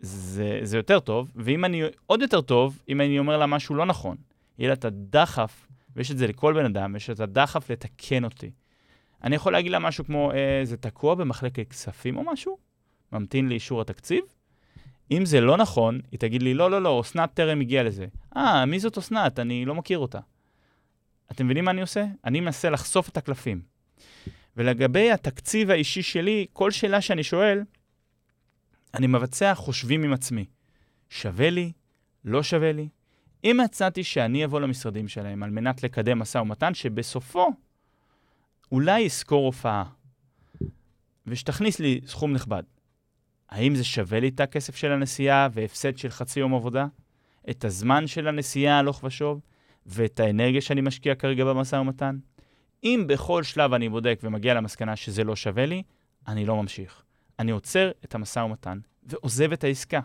[0.00, 3.86] זה, זה יותר טוב, ואם אני, עוד יותר טוב, אם אני אומר לה משהו לא
[3.86, 4.16] נכון.
[4.58, 8.50] יהיה לה את הדחף, ויש את זה לכל בן אדם, יש את הדחף לתקן אותי.
[9.24, 12.58] אני יכול להגיד לה משהו כמו, אה, זה תקוע במחלקת כספים או משהו?
[13.12, 14.24] ממתין לאישור התקציב?
[15.10, 18.06] אם זה לא נכון, היא תגיד לי, לא, לא, לא, אסנת טרם הגיעה לזה.
[18.36, 19.38] אה, מי זאת אסנת?
[19.38, 20.20] אני לא מכיר אותה.
[21.32, 22.04] אתם מבינים מה אני עושה?
[22.24, 23.62] אני מנסה לחשוף את הקלפים.
[24.56, 27.62] ולגבי התקציב האישי שלי, כל שאלה שאני שואל,
[28.94, 30.44] אני מבצע חושבים עם עצמי.
[31.08, 31.72] שווה לי?
[32.24, 32.88] לא שווה לי?
[33.44, 37.48] אם מצאתי שאני אבוא למשרדים שלהם על מנת לקדם משא ומתן, שבסופו
[38.72, 39.84] אולי ישכור הופעה,
[41.26, 42.62] ושתכניס לי סכום נכבד,
[43.50, 46.86] האם זה שווה לי את הכסף של הנסיעה והפסד של חצי יום עבודה?
[47.50, 49.40] את הזמן של הנסיעה הלוך ושוב?
[49.86, 52.18] ואת האנרגיה שאני משקיע כרגע במשא ומתן?
[52.84, 55.82] אם בכל שלב אני בודק ומגיע למסקנה שזה לא שווה לי,
[56.28, 57.02] אני לא ממשיך.
[57.38, 60.00] אני עוצר את המשא ומתן ועוזב את העסקה.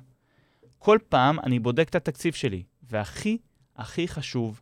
[0.79, 3.37] כל פעם אני בודק את התקציב שלי, והכי,
[3.75, 4.61] הכי חשוב,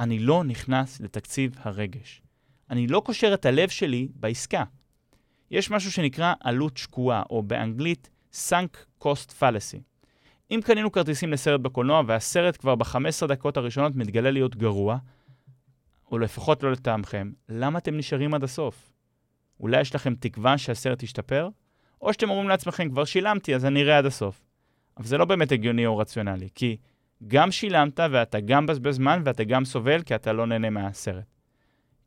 [0.00, 2.22] אני לא נכנס לתקציב הרגש.
[2.70, 4.64] אני לא קושר את הלב שלי בעסקה.
[5.50, 9.80] יש משהו שנקרא עלות שקועה, או באנגלית sunk cost fallacy.
[10.50, 14.98] אם קנינו כרטיסים לסרט בקולנוע והסרט כבר ב-15 דקות הראשונות מתגלה להיות גרוע,
[16.10, 18.92] או לפחות לא לטעמכם, למה אתם נשארים עד הסוף?
[19.60, 21.48] אולי יש לכם תקווה שהסרט ישתפר?
[22.00, 24.44] או שאתם אומרים לעצמכם, כבר שילמתי, אז אני אראה עד הסוף.
[24.96, 26.76] אבל זה לא באמת הגיוני או רציונלי, כי
[27.26, 31.24] גם שילמת ואתה גם מבזבז זמן ואתה גם סובל כי אתה לא נהנה מהסרט.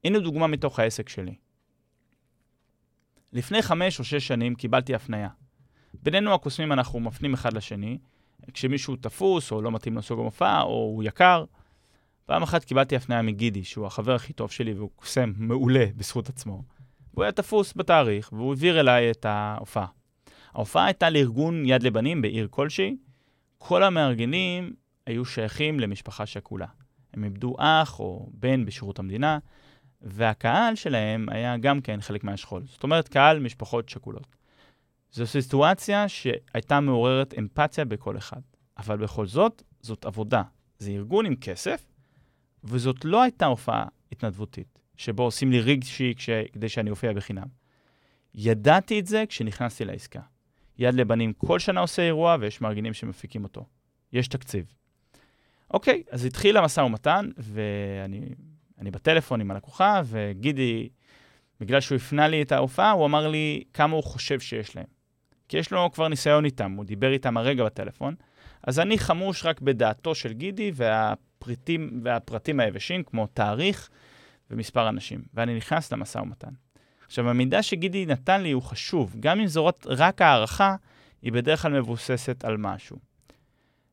[0.03, 1.35] הנה דוגמה מתוך העסק שלי.
[3.33, 5.29] לפני חמש או שש שנים קיבלתי הפנייה.
[5.93, 7.97] בינינו הקוסמים אנחנו מפנים אחד לשני,
[8.53, 11.45] כשמישהו תפוס או לא מתאים לסוג המופע או הוא יקר.
[12.25, 16.63] פעם אחת קיבלתי הפנייה מגידי, שהוא החבר הכי טוב שלי והוא קוסם מעולה בזכות עצמו.
[17.13, 19.85] והוא היה תפוס בתאריך והוא העביר אליי את ההופעה.
[20.53, 22.97] ההופעה הייתה לארגון יד לבנים בעיר כלשהי.
[23.57, 24.73] כל המארגנים
[25.05, 26.67] היו שייכים למשפחה שכולה.
[27.13, 29.39] הם איבדו אח או בן בשירות המדינה,
[30.01, 32.63] והקהל שלהם היה גם כן חלק מהשכול.
[32.65, 34.35] זאת אומרת, קהל משפחות שכולות.
[35.11, 38.41] זו סיטואציה שהייתה מעוררת אמפתיה בכל אחד.
[38.77, 40.43] אבל בכל זאת, זאת עבודה.
[40.79, 41.85] זה ארגון עם כסף,
[42.63, 46.29] וזאת לא הייתה הופעה התנדבותית, שבו עושים לי רגשי כש...
[46.53, 47.47] כדי שאני אופיע בחינם.
[48.33, 50.21] ידעתי את זה כשנכנסתי לעסקה.
[50.77, 53.65] יד לבנים כל שנה עושה אירוע ויש מארגנים שמפיקים אותו.
[54.13, 54.65] יש תקציב.
[55.71, 60.89] אוקיי, אז התחיל המשא ומתן, ואני בטלפון עם הלקוחה, וגידי,
[61.59, 64.85] בגלל שהוא הפנה לי את ההופעה, הוא אמר לי כמה הוא חושב שיש להם.
[65.47, 68.15] כי יש לו כבר ניסיון איתם, הוא דיבר איתם הרגע בטלפון.
[68.63, 73.89] אז אני חמוש רק בדעתו של גידי והפריטים, והפרטים היבשים, כמו תאריך
[74.51, 75.21] ומספר אנשים.
[75.33, 76.51] ואני נכנס למשא ומתן.
[77.05, 80.75] עכשיו, המידע שגידי נתן לי הוא חשוב, גם אם זו רק הערכה,
[81.21, 82.97] היא בדרך כלל מבוססת על משהו.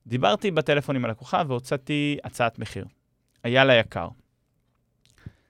[0.06, 2.84] דיברתי בטלפון עם הלקוחה והוצאתי הצעת מחיר.
[3.44, 4.08] היה לה יקר.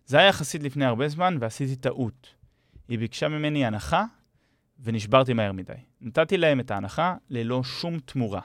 [0.07, 2.35] זה היה יחסית לפני הרבה זמן ועשיתי טעות.
[2.89, 4.05] היא ביקשה ממני הנחה
[4.81, 5.73] ונשברתי מהר מדי.
[6.01, 8.41] נתתי להם את ההנחה ללא שום תמורה.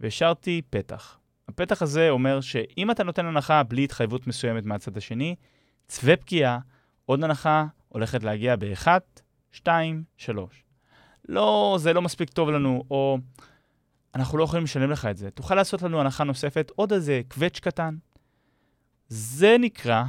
[0.00, 1.18] והשארתי פתח.
[1.48, 5.34] הפתח הזה אומר שאם אתה נותן הנחה בלי התחייבות מסוימת מהצד השני,
[5.88, 6.58] צווה פגיעה,
[7.06, 8.86] עוד הנחה הולכת להגיע ב-1,
[9.52, 10.64] 2, 3.
[11.28, 13.18] לא, זה לא מספיק טוב לנו, או
[14.14, 15.30] אנחנו לא יכולים לשלם לך את זה.
[15.30, 17.96] תוכל לעשות לנו הנחה נוספת, עוד איזה קווץ' קטן.
[19.08, 20.04] זה נקרא,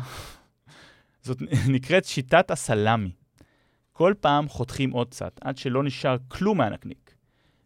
[1.26, 3.12] זאת נקראת שיטת הסלאמי.
[3.94, 7.16] כל פעם חותכים עוד קצת, עד שלא נשאר כלום מהנקניק.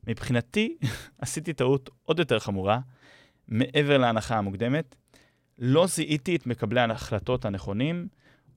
[0.07, 0.77] מבחינתי,
[1.21, 2.79] עשיתי טעות עוד יותר חמורה,
[3.47, 4.95] מעבר להנחה המוקדמת.
[5.57, 8.07] לא זיהיתי את מקבלי ההחלטות הנכונים,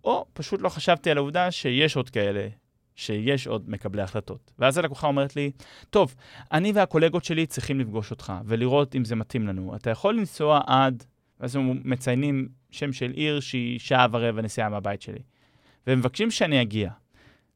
[0.04, 2.48] או פשוט לא חשבתי על העובדה שיש עוד כאלה,
[2.96, 4.52] שיש עוד מקבלי החלטות.
[4.58, 5.50] ואז הלקוחה אומרת לי,
[5.90, 6.14] טוב,
[6.52, 9.76] אני והקולגות שלי צריכים לפגוש אותך ולראות אם זה מתאים לנו.
[9.76, 11.04] אתה יכול לנסוע עד,
[11.40, 15.22] ואז הם מציינים שם של עיר שהיא שעה ורבע נסיעה מהבית שלי.
[15.86, 16.90] והם מבקשים שאני אגיע.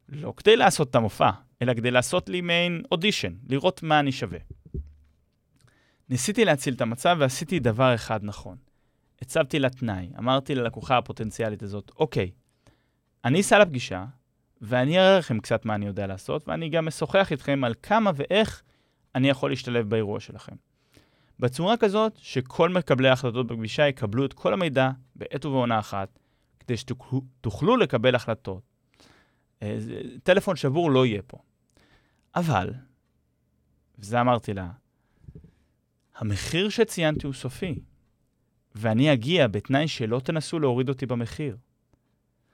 [0.09, 1.29] לא כדי לעשות את המופע,
[1.61, 4.39] אלא כדי לעשות לי מעין אודישן, לראות מה אני שווה.
[6.09, 8.57] ניסיתי להציל את המצב ועשיתי דבר אחד נכון.
[9.21, 12.31] הצבתי לה תנאי, אמרתי ללקוחה הפוטנציאלית הזאת, אוקיי,
[13.25, 14.05] אני אסע לפגישה,
[14.61, 18.63] ואני אראה לכם קצת מה אני יודע לעשות, ואני גם אשוחח איתכם על כמה ואיך
[19.15, 20.55] אני יכול להשתלב באירוע שלכם.
[21.39, 26.19] בצורה כזאת שכל מקבלי ההחלטות בפגישה יקבלו את כל המידע בעת ובעונה אחת,
[26.59, 28.63] כדי שתוכלו לקבל החלטות.
[29.61, 29.77] אה,
[30.23, 31.37] טלפון שבור לא יהיה פה.
[32.35, 32.73] אבל,
[33.99, 34.69] וזה אמרתי לה,
[36.15, 37.79] המחיר שציינתי הוא סופי,
[38.75, 41.57] ואני אגיע בתנאי שלא תנסו להוריד אותי במחיר.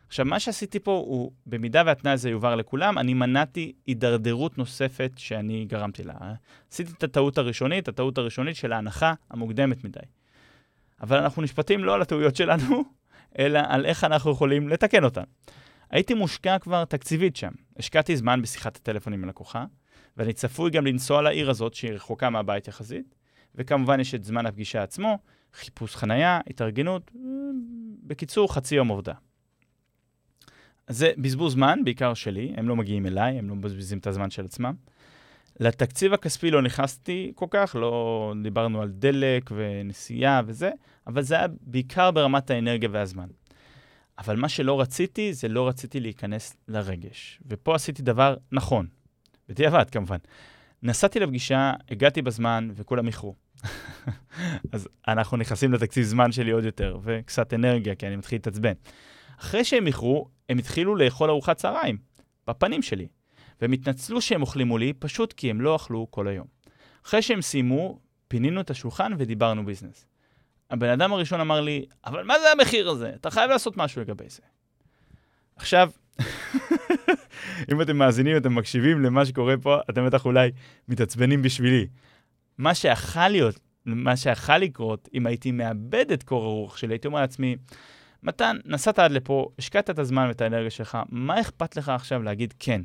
[0.07, 5.65] עכשיו, מה שעשיתי פה הוא, במידה והתנאי הזה יובהר לכולם, אני מנעתי הידרדרות נוספת שאני
[5.65, 6.13] גרמתי לה.
[6.71, 9.99] עשיתי את הטעות הראשונית, הטעות הראשונית של ההנחה המוקדמת מדי.
[11.01, 12.83] אבל אנחנו נשפטים לא על הטעויות שלנו,
[13.39, 15.23] אלא על איך אנחנו יכולים לתקן אותן.
[15.89, 17.51] הייתי מושקע כבר תקציבית שם.
[17.79, 19.65] השקעתי זמן בשיחת הטלפון עם הלקוחה,
[20.17, 23.15] ואני צפוי גם לנסוע לעיר הזאת, שהיא רחוקה מהבית יחסית,
[23.55, 25.17] וכמובן יש את זמן הפגישה עצמו,
[25.53, 27.11] חיפוש חנייה, התארגנות,
[28.03, 29.13] בקיצור, חצי יום עובדה.
[30.89, 34.45] זה בזבוז זמן, בעיקר שלי, הם לא מגיעים אליי, הם לא מבזבזים את הזמן של
[34.45, 34.73] עצמם.
[35.59, 40.71] לתקציב הכספי לא נכנסתי כל כך, לא דיברנו על דלק ונסיעה וזה,
[41.07, 43.27] אבל זה היה בעיקר ברמת האנרגיה והזמן.
[44.17, 47.39] אבל מה שלא רציתי, זה לא רציתי להיכנס לרגש.
[47.47, 48.87] ופה עשיתי דבר נכון,
[49.49, 50.17] בדיעבד כמובן.
[50.83, 53.35] נסעתי לפגישה, הגעתי בזמן וכולם איחרו.
[54.73, 58.73] אז אנחנו נכנסים לתקציב זמן שלי עוד יותר, וקצת אנרגיה, כי אני מתחיל להתעצבן.
[59.39, 61.97] אחרי שהם איחרו, הם התחילו לאכול ארוחת צהריים,
[62.47, 63.07] בפנים שלי.
[63.61, 66.47] והם התנצלו שהם אוכלים מולי, פשוט כי הם לא אכלו כל היום.
[67.05, 70.05] אחרי שהם סיימו, פינינו את השולחן ודיברנו ביזנס.
[70.69, 73.11] הבן אדם הראשון אמר לי, אבל מה זה המחיר הזה?
[73.15, 74.41] אתה חייב לעשות משהו לגבי זה.
[75.55, 75.89] עכשיו,
[77.71, 80.51] אם אתם מאזינים, אתם מקשיבים למה שקורה פה, אתם בטח אולי
[80.87, 81.87] מתעצבנים בשבילי.
[82.57, 87.21] מה שיכול להיות, מה שיכול לקרות, אם הייתי מאבד את קור הרוח שלי, הייתי אומר
[87.21, 87.55] לעצמי,
[88.23, 92.53] מתן, נסעת עד לפה, השקעת את הזמן ואת האנרגיה שלך, מה אכפת לך עכשיו להגיד
[92.59, 92.81] כן?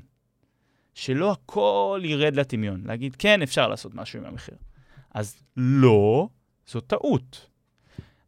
[0.95, 4.55] שלא הכל ירד לטמיון, להגיד כן, אפשר לעשות משהו עם המחיר.
[5.15, 6.29] אז לא,
[6.67, 7.47] זו טעות.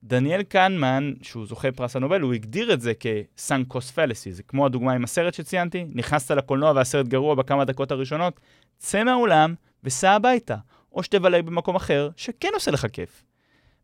[0.03, 4.67] דניאל קנמן, שהוא זוכה פרס הנובל, הוא הגדיר את זה כ-sunk cost fallacy, זה כמו
[4.67, 8.41] הדוגמה עם הסרט שציינתי, נכנסת לקולנוע והסרט גרוע בכמה דקות הראשונות,
[8.79, 10.57] צא מהאולם וסע הביתה,
[10.93, 13.23] או שתבלה במקום אחר שכן עושה לך כיף.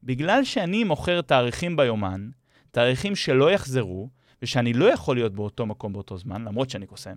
[0.03, 2.31] בגלל שאני מוכר תאריכים ביומן,
[2.71, 4.09] תאריכים שלא יחזרו,
[4.43, 7.14] ושאני לא יכול להיות באותו מקום באותו זמן, למרות שאני קוסם,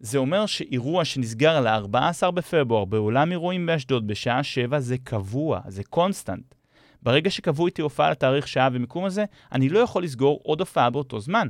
[0.00, 6.54] זה אומר שאירוע שנסגר ל-14 בפברואר באולם אירועים באשדוד בשעה 7 זה קבוע, זה קונסטנט.
[7.02, 11.20] ברגע שקבעו איתי הופעה לתאריך שעה ומיקום הזה, אני לא יכול לסגור עוד הופעה באותו
[11.20, 11.48] זמן.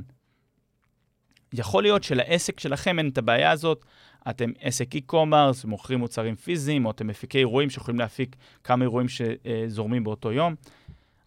[1.53, 3.85] יכול להיות שלעסק שלכם אין את הבעיה הזאת,
[4.29, 10.03] אתם עסק e-commerce, מוכרים מוצרים פיזיים, או אתם מפיקי אירועים שיכולים להפיק כמה אירועים שזורמים
[10.03, 10.55] באותו יום,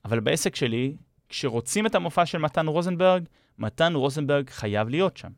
[0.04, 0.96] אבל בעסק שלי,
[1.32, 3.24] כשרוצים את המופע של מתן רוזנברג,
[3.58, 5.30] מתן רוזנברג חייב להיות שם.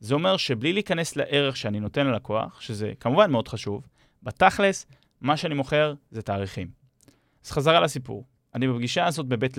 [0.00, 3.86] זה אומר שבלי להיכנס לערך שאני נותן ללקוח, שזה כמובן מאוד חשוב,
[4.22, 4.86] בתכלס,
[5.20, 6.70] מה שאני מוכר זה תאריכים.
[7.44, 8.24] אז חזרה לסיפור.
[8.54, 9.58] אני בפגישה הזאת בבית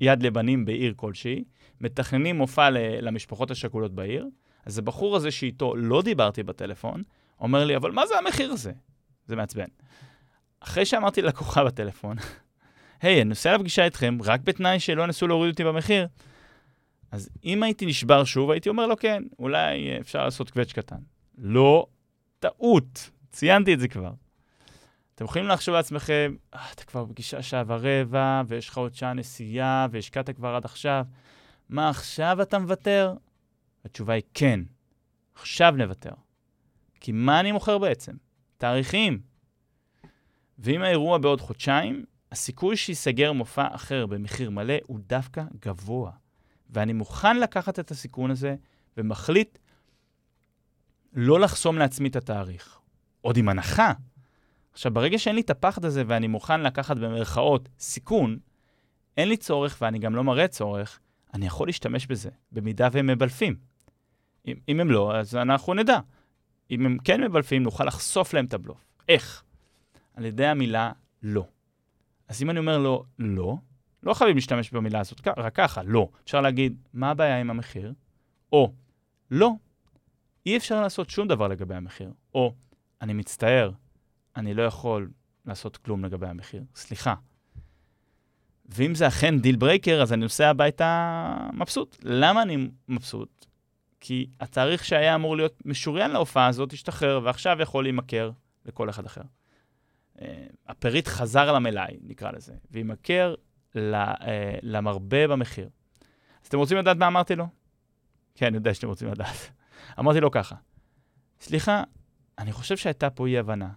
[0.00, 1.44] יד לבנים בעיר כלשהי,
[1.80, 2.70] מתכננים מופע
[3.02, 4.26] למשפחות השכולות בעיר,
[4.66, 7.02] אז הבחור הזה שאיתו לא דיברתי בטלפון,
[7.40, 8.72] אומר לי, אבל מה זה המחיר הזה?
[9.26, 9.68] זה מעצבן.
[10.60, 12.16] אחרי שאמרתי ללקוחה בטלפון,
[13.00, 16.06] היי, אני נוסע לפגישה איתכם רק בתנאי שלא ינסו להוריד אותי במחיר,
[17.10, 20.98] אז אם הייתי נשבר שוב, הייתי אומר לו, כן, אולי אפשר לעשות קווץ' קטן.
[21.38, 21.86] לא,
[22.38, 24.12] טעות, ציינתי את זה כבר.
[25.14, 29.86] אתם יכולים לחשוב לעצמכם, אה, אתה כבר בפגישה שעה ורבע, ויש לך עוד שעה נסיעה,
[29.90, 31.04] והשקעת כבר עד עכשיו,
[31.68, 33.14] מה עכשיו אתה מוותר?
[33.84, 34.60] התשובה היא כן,
[35.34, 36.12] עכשיו נוותר.
[37.00, 38.12] כי מה אני מוכר בעצם?
[38.58, 39.20] תאריכים.
[40.58, 46.10] ואם האירוע בעוד חודשיים, הסיכוי שייסגר מופע אחר במחיר מלא הוא דווקא גבוה.
[46.70, 48.56] ואני מוכן לקחת את הסיכון הזה,
[48.96, 49.58] ומחליט
[51.12, 52.78] לא לחסום לעצמי את התאריך.
[53.20, 53.92] עוד עם הנחה.
[54.72, 58.38] עכשיו, ברגע שאין לי את הפחד הזה ואני מוכן לקחת במרכאות סיכון,
[59.16, 61.00] אין לי צורך ואני גם לא מראה צורך,
[61.34, 63.56] אני יכול להשתמש בזה, במידה והם מבלפים.
[64.46, 65.98] אם, אם הם לא, אז אנחנו נדע.
[66.70, 68.84] אם הם כן מבלפים, נוכל לחשוף להם את הבלוף.
[69.08, 69.42] איך?
[70.14, 71.44] על ידי המילה לא.
[72.30, 73.56] אז אם אני אומר לו לא,
[74.02, 76.08] לא חייבים להשתמש במילה הזאת רק ככה, לא.
[76.24, 77.92] אפשר להגיד, מה הבעיה עם המחיר?
[78.52, 78.72] או,
[79.30, 79.50] לא,
[80.46, 82.12] אי אפשר לעשות שום דבר לגבי המחיר.
[82.34, 82.54] או,
[83.02, 83.70] אני מצטער,
[84.36, 85.10] אני לא יכול
[85.46, 86.62] לעשות כלום לגבי המחיר.
[86.74, 87.14] סליחה.
[88.66, 91.96] ואם זה אכן deal breaker, אז אני נוסע הביתה מבסוט.
[92.02, 93.46] למה אני מבסוט?
[94.00, 98.30] כי התאריך שהיה אמור להיות משוריין להופעה הזאת השתחרר, ועכשיו יכול להימכר
[98.66, 99.22] לכל אחד אחר.
[100.22, 103.34] אה, הפריט חזר למלאי, נקרא לזה, וימכר
[103.76, 105.68] אה, למרבה במחיר.
[106.42, 107.46] אז אתם רוצים לדעת מה אמרתי לו?
[108.34, 109.50] כן, אני יודע שאתם רוצים לדעת.
[109.98, 110.54] אמרתי לו ככה,
[111.40, 111.82] סליחה,
[112.38, 113.70] אני חושב שהייתה פה אי-הבנה.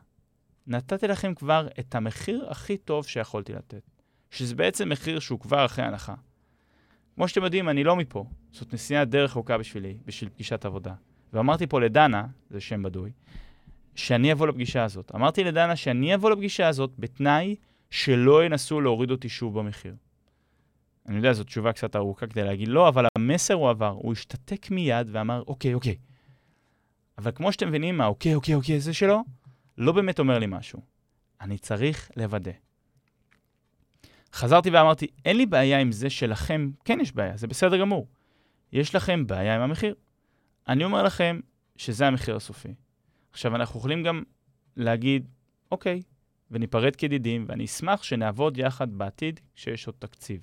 [0.68, 3.82] נתתי לכם כבר את המחיר הכי טוב שיכולתי לתת,
[4.32, 6.16] שזה בעצם מחיר שהוא כבר אחרי הנחה.
[7.16, 8.26] כמו שאתם יודעים, אני לא מפה.
[8.52, 10.94] זאת נסיעה דרך רחוקה בשבילי, בשביל פגישת עבודה.
[11.34, 13.12] ואמרתי פה לדנה, זה שם בדוי,
[13.96, 15.12] שאני אבוא לפגישה הזאת.
[15.16, 17.56] אמרתי לדנה שאני אבוא לפגישה הזאת בתנאי
[17.92, 19.96] שלא ינסו להוריד אותי שוב במחיר.
[21.08, 23.90] אני יודע, זו תשובה קצת ארוכה כדי להגיד לא, אבל המסר הוא עבר.
[23.90, 25.96] הוא השתתק מיד ואמר, אוקיי, אוקיי.
[27.18, 29.24] אבל כמו שאתם מבינים, מה אוקיי, אוקיי, אוקיי, זה שלו,
[29.78, 30.80] לא באמת אומר לי משהו.
[31.42, 32.52] אני צריך לוודא.
[34.34, 38.08] חזרתי ואמרתי, אין לי בעיה עם זה שלכם כן יש בעיה, זה בסדר גמור.
[38.72, 39.96] יש לכם בעיה עם המחיר.
[40.68, 41.40] אני אומר לכם
[41.78, 42.74] שזה המחיר הסופי.
[43.34, 44.24] עכשיו, אנחנו יכולים גם
[44.78, 45.28] להגיד,
[45.72, 46.02] אוקיי,
[46.52, 50.42] וניפרד כידידים, ואני אשמח שנעבוד יחד בעתיד כשיש עוד תקציב.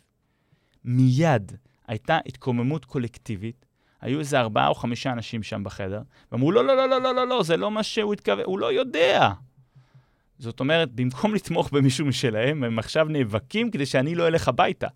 [0.85, 1.53] מיד
[1.87, 3.67] הייתה התקוממות קולקטיבית.
[4.01, 7.27] היו איזה ארבעה או חמישה אנשים שם בחדר, ואמרו, לא, לא, לא, לא, לא, לא,
[7.29, 9.31] לא, זה לא מה שהוא התכוון, הוא לא יודע.
[10.39, 14.89] זאת אומרת, במקום לתמוך במישהו משלהם, הם עכשיו נאבקים כדי שאני לא אלך הביתה.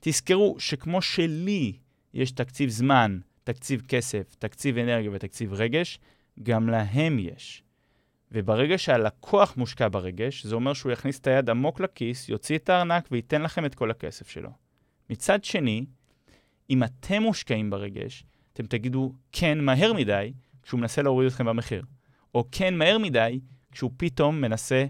[0.00, 1.72] תזכרו שכמו שלי
[2.14, 5.98] יש תקציב זמן, תקציב כסף, תקציב אנרגיה ותקציב רגש,
[6.42, 7.62] גם להם יש.
[8.32, 13.08] וברגע שהלקוח מושקע ברגש, זה אומר שהוא יכניס את היד עמוק לכיס, יוציא את הארנק
[13.10, 14.50] וייתן לכם את כל הכסף שלו.
[15.10, 15.86] מצד שני,
[16.70, 20.32] אם אתם מושקעים ברגש, אתם תגידו כן מהר מדי
[20.62, 21.84] כשהוא מנסה להוריד אתכם במחיר,
[22.34, 23.40] או כן מהר מדי
[23.72, 24.84] כשהוא פתאום מנסה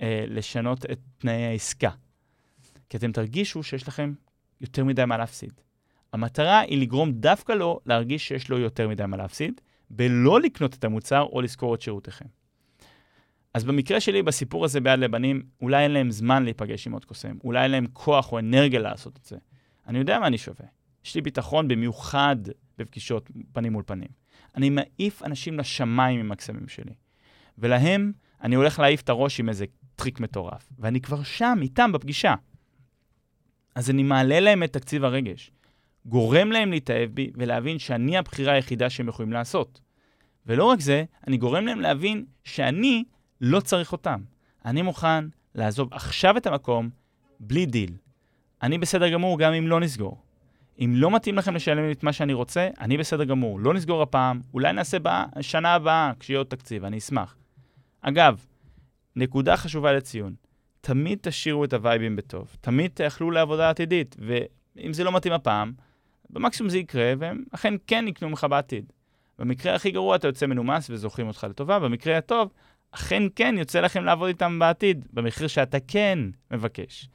[0.00, 1.90] אה, לשנות את תנאי העסקה.
[2.88, 4.12] כי אתם תרגישו שיש לכם
[4.60, 5.52] יותר מדי מה להפסיד.
[6.12, 10.84] המטרה היא לגרום דווקא לו להרגיש שיש לו יותר מדי מה להפסיד, בלא לקנות את
[10.84, 12.24] המוצר או לשכור את שירותיכם.
[13.54, 17.36] אז במקרה שלי, בסיפור הזה ביד לבנים, אולי אין להם זמן להיפגש עם עוד קוסם,
[17.44, 19.36] אולי אין להם כוח או אנרגיה לעשות את זה.
[19.86, 20.66] אני יודע מה אני שווה.
[21.04, 22.36] יש לי ביטחון במיוחד
[22.78, 24.08] בפגישות פנים מול פנים.
[24.56, 26.92] אני מעיף אנשים לשמיים עם הקסמים שלי.
[27.58, 28.12] ולהם,
[28.42, 29.64] אני הולך להעיף את הראש עם איזה
[29.96, 30.68] טריק מטורף.
[30.78, 32.34] ואני כבר שם, איתם, בפגישה.
[33.74, 35.50] אז אני מעלה להם את תקציב הרגש.
[36.06, 39.80] גורם להם להתאהב בי ולהבין שאני הבחירה היחידה שהם יכולים לעשות.
[40.46, 43.04] ולא רק זה, אני גורם להם להבין שאני
[43.40, 44.20] לא צריך אותם.
[44.64, 45.24] אני מוכן
[45.54, 46.90] לעזוב עכשיו את המקום
[47.40, 47.92] בלי דיל.
[48.62, 50.22] אני בסדר גמור גם אם לא נסגור.
[50.80, 53.60] אם לא מתאים לכם לשלם את מה שאני רוצה, אני בסדר גמור.
[53.60, 57.36] לא נסגור הפעם, אולי נעשה בשנה הבאה, כשיהיה עוד תקציב, אני אשמח.
[58.00, 58.46] אגב,
[59.16, 60.34] נקודה חשובה לציון,
[60.80, 62.56] תמיד תשאירו את הווייבים בטוב.
[62.60, 65.72] תמיד תאחלו לעבודה עתידית, ואם זה לא מתאים הפעם,
[66.32, 68.92] במקסימום זה יקרה, והם אכן כן יקנו ממך בעתיד.
[69.38, 72.52] במקרה הכי גרוע אתה יוצא מנומס וזוכרים אותך לטובה, במקרה הטוב,
[72.90, 76.18] אכן כן יוצא לכם לעבוד איתם בעתיד, במחיר שאתה כן
[76.50, 77.08] מבקש.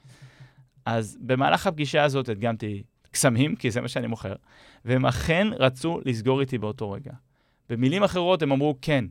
[0.86, 4.36] אז במהלך הפגישה הזאת הדגמתי קסמים, כי זה מה שאני מוכר,
[4.86, 7.12] והם אכן רצו לסגור איתי באותו רגע.
[7.70, 9.06] במילים אחרות הם אמרו כן,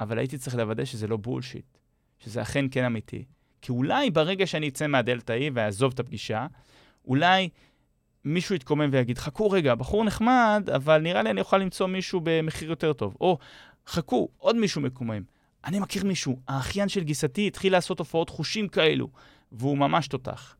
[0.00, 1.78] אבל הייתי צריך לוודא שזה לא בולשיט,
[2.18, 3.24] שזה אכן כן אמיתי.
[3.62, 6.46] כי אולי ברגע שאני אצא מהדלתא ההיא ואעזוב את הפגישה,
[7.04, 7.48] אולי
[8.24, 12.70] מישהו יתקומם ויגיד, חכו רגע, בחור נחמד, אבל נראה לי אני אוכל למצוא מישהו במחיר
[12.70, 13.16] יותר טוב.
[13.20, 13.38] או,
[13.86, 15.22] חכו, עוד מישהו מקומם.
[15.64, 19.08] אני מכיר מישהו, האחיין של גיסתי התחיל לעשות הופעות חושים כאלו,
[19.52, 20.56] והוא ממש תותח.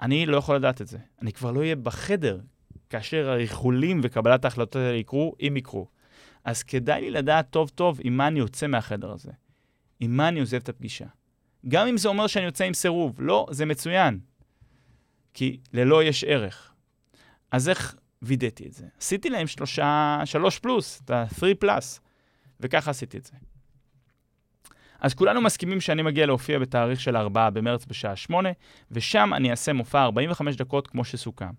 [0.00, 0.98] אני לא יכול לדעת את זה.
[1.22, 2.40] אני כבר לא אהיה בחדר
[2.90, 5.88] כאשר הריחולים וקבלת ההחלטות האלה יקרו, אם יקרו.
[6.44, 9.32] אז כדאי לי לדעת טוב טוב עם מה אני יוצא מהחדר הזה.
[10.00, 11.06] עם מה אני עוזב את הפגישה.
[11.68, 13.16] גם אם זה אומר שאני יוצא עם סירוב.
[13.18, 14.18] לא, זה מצוין.
[15.36, 16.72] כי ללא יש ערך.
[17.50, 18.86] אז איך וידאתי את זה?
[18.98, 22.00] עשיתי להם שלושה, שלוש פלוס, את ה-3 פלוס,
[22.60, 23.32] וככה עשיתי את זה.
[25.00, 28.48] אז כולנו מסכימים שאני מגיע להופיע בתאריך של 4 במרץ בשעה 8,
[28.90, 31.50] ושם אני אעשה מופע 45 דקות כמו שסוכם.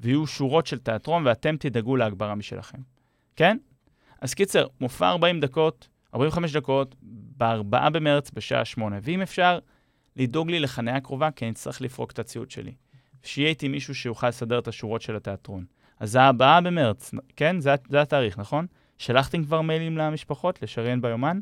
[0.00, 2.78] ויהיו שורות של תיאטרון ואתם תדאגו להגברה משלכם.
[3.36, 3.56] כן?
[4.20, 6.94] אז קיצר, מופע 40 דקות, 45 דקות,
[7.36, 9.58] ב-4 במרץ בשעה 8, ואם אפשר,
[10.16, 12.72] לדאוג לי לחניה קרובה, כי אני צריך לפרוק את הציוד שלי.
[13.22, 15.64] שיהיה איתי מישהו שיוכל לסדר את השורות של התיאטרון.
[16.00, 17.60] אז זה הבאה במרץ, כן?
[17.60, 18.66] זה, זה התאריך, נכון?
[18.98, 21.40] שלחתם כבר מיילים למשפחות לשריין ביומן?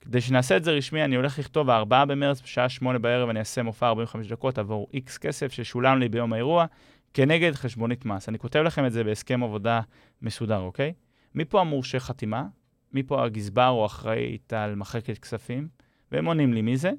[0.00, 3.62] כדי שנעשה את זה רשמי, אני הולך לכתוב ה-4 במרץ בשעה 8 בערב, אני אעשה
[3.62, 6.66] מופע 45 דקות עבור X כסף ששולם לי ביום האירוע,
[7.14, 8.28] כנגד חשבונית מס.
[8.28, 9.80] אני כותב לכם את זה בהסכם עבודה
[10.22, 10.92] מסודר, אוקיי?
[11.34, 12.44] מי פה המורשה חתימה?
[12.92, 15.68] מי פה הגזבר או אחראית על מחלקת כספים?
[16.12, 16.90] והם עונים לי מי זה.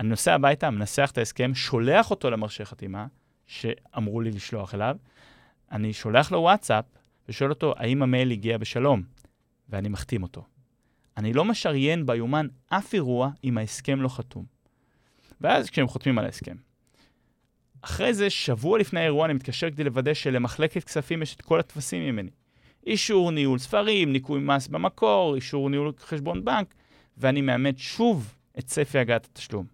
[0.00, 3.06] אני נוסע הביתה, מנסח את ההסכם, שולח אותו למרשה חתימה,
[3.46, 4.96] שאמרו לי לשלוח אליו.
[5.72, 6.84] אני שולח לו וואטסאפ
[7.28, 9.02] ושואל אותו, האם המייל הגיע בשלום?
[9.68, 10.44] ואני מחתים אותו.
[11.16, 14.44] אני לא משריין ביומן אף אירוע אם ההסכם לא חתום.
[15.40, 16.56] ואז כשהם חותמים על ההסכם.
[17.82, 22.02] אחרי זה, שבוע לפני האירוע, אני מתקשר כדי לוודא שלמחלקת כספים יש את כל הטפסים
[22.02, 22.30] ממני.
[22.86, 26.74] אישור ניהול ספרים, ניכוי מס במקור, אישור ניהול חשבון בנק,
[27.16, 29.66] ואני מאמת שוב את צפי הגעת התשלום.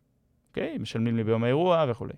[0.49, 0.79] אוקיי?
[0.79, 2.13] משלמים לי ביום האירוע וכולי.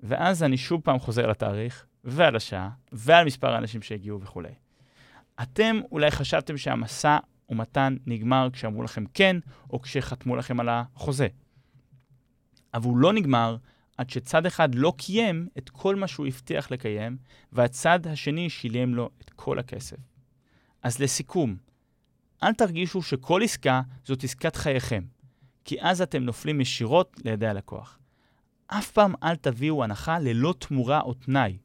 [0.00, 4.54] ואז אני שוב פעם חוזר לתאריך, ועל השעה, ועל מספר האנשים שהגיעו וכולי.
[5.42, 7.18] אתם אולי חשבתם שהמסע
[7.48, 9.36] ומתן נגמר כשאמרו לכם כן,
[9.70, 11.28] או כשחתמו לכם על החוזה.
[12.74, 13.56] אבל הוא לא נגמר
[13.98, 17.16] עד שצד אחד לא קיים את כל מה שהוא הבטיח לקיים,
[17.52, 19.96] והצד השני שילם לו את כל הכסף.
[20.82, 21.56] אז לסיכום,
[22.42, 25.02] אל תרגישו שכל עסקה זאת עסקת חייכם,
[25.64, 27.98] כי אז אתם נופלים ישירות לידי הלקוח.
[28.66, 31.58] אף פעם אל תביאו הנחה ללא תמורה או תנאי.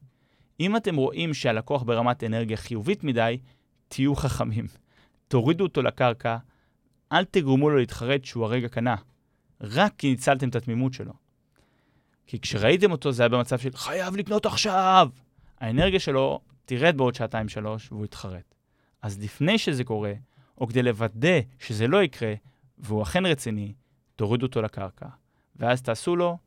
[0.60, 3.38] אם אתם רואים שהלקוח ברמת אנרגיה חיובית מדי,
[3.88, 4.66] תהיו חכמים.
[5.28, 6.36] תורידו אותו לקרקע,
[7.12, 8.96] אל תגרמו לו להתחרט שהוא הרגע קנה,
[9.60, 11.12] רק כי ניצלתם את התמימות שלו.
[12.26, 15.08] כי כשראיתם אותו זה היה במצב של חייב לקנות עכשיו.
[15.58, 18.54] האנרגיה שלו תרד בעוד שעתיים-שלוש והוא יתחרט.
[19.02, 20.12] אז לפני שזה קורה,
[20.58, 22.34] או כדי לוודא שזה לא יקרה,
[22.78, 23.74] והוא אכן רציני,
[24.16, 25.06] תורידו אותו לקרקע.
[25.56, 26.38] ואז תעשו לו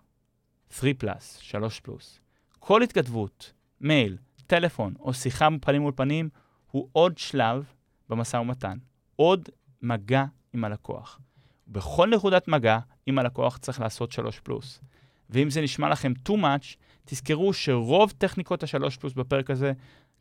[0.69, 2.19] 3 פלוס, 3 פלוס.
[2.59, 4.17] כל התכתבות, מייל,
[4.47, 6.29] טלפון או שיחה פנים מול פנים,
[6.71, 7.73] הוא עוד שלב
[8.09, 8.77] במשא ומתן.
[9.15, 9.49] עוד
[9.81, 11.19] מגע עם הלקוח.
[11.67, 14.81] בכל נקודת מגע עם הלקוח צריך לעשות 3 פלוס.
[15.29, 19.73] ואם זה נשמע לכם too much, תזכרו שרוב טכניקות השלוש פלוס בפרק הזה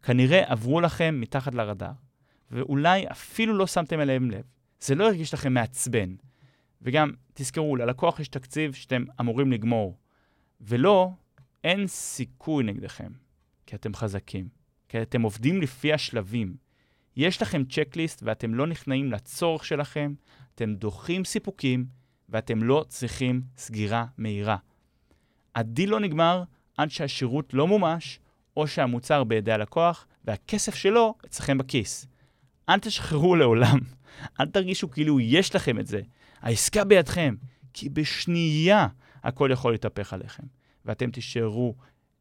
[0.03, 1.92] כנראה עברו לכם מתחת לרדאר,
[2.51, 4.42] ואולי אפילו לא שמתם אליהם לב.
[4.80, 6.14] זה לא הרגיש לכם מעצבן.
[6.83, 9.99] וגם, תזכרו, ללקוח יש תקציב שאתם אמורים לגמור,
[10.61, 11.11] ולא,
[11.64, 13.12] אין סיכוי נגדכם,
[13.66, 14.49] כי אתם חזקים,
[14.89, 16.57] כי אתם עובדים לפי השלבים.
[17.16, 20.14] יש לכם צ'קליסט ואתם לא נכנעים לצורך שלכם,
[20.55, 21.87] אתם דוחים סיפוקים
[22.29, 24.57] ואתם לא צריכים סגירה מהירה.
[25.55, 26.43] הדיל לא נגמר
[26.76, 28.20] עד שהשירות לא מומש,
[28.57, 32.07] או שהמוצר בידי הלקוח, והכסף שלו אצלכם בכיס.
[32.68, 33.79] אל תשחררו לעולם,
[34.41, 36.01] אל תרגישו כאילו יש לכם את זה.
[36.41, 37.34] העסקה בידכם,
[37.72, 38.89] כי בשנייה
[39.22, 40.43] הכל יכול להתהפך עליכם,
[40.84, 41.74] ואתם תישארו,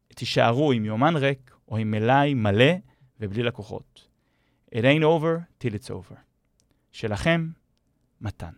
[0.08, 2.72] תישארו עם יומן ריק או עם מלאי מלא
[3.20, 4.08] ובלי לקוחות.
[4.74, 6.16] It ain't over till it's over.
[6.92, 7.50] שלכם,
[8.20, 8.52] מתן.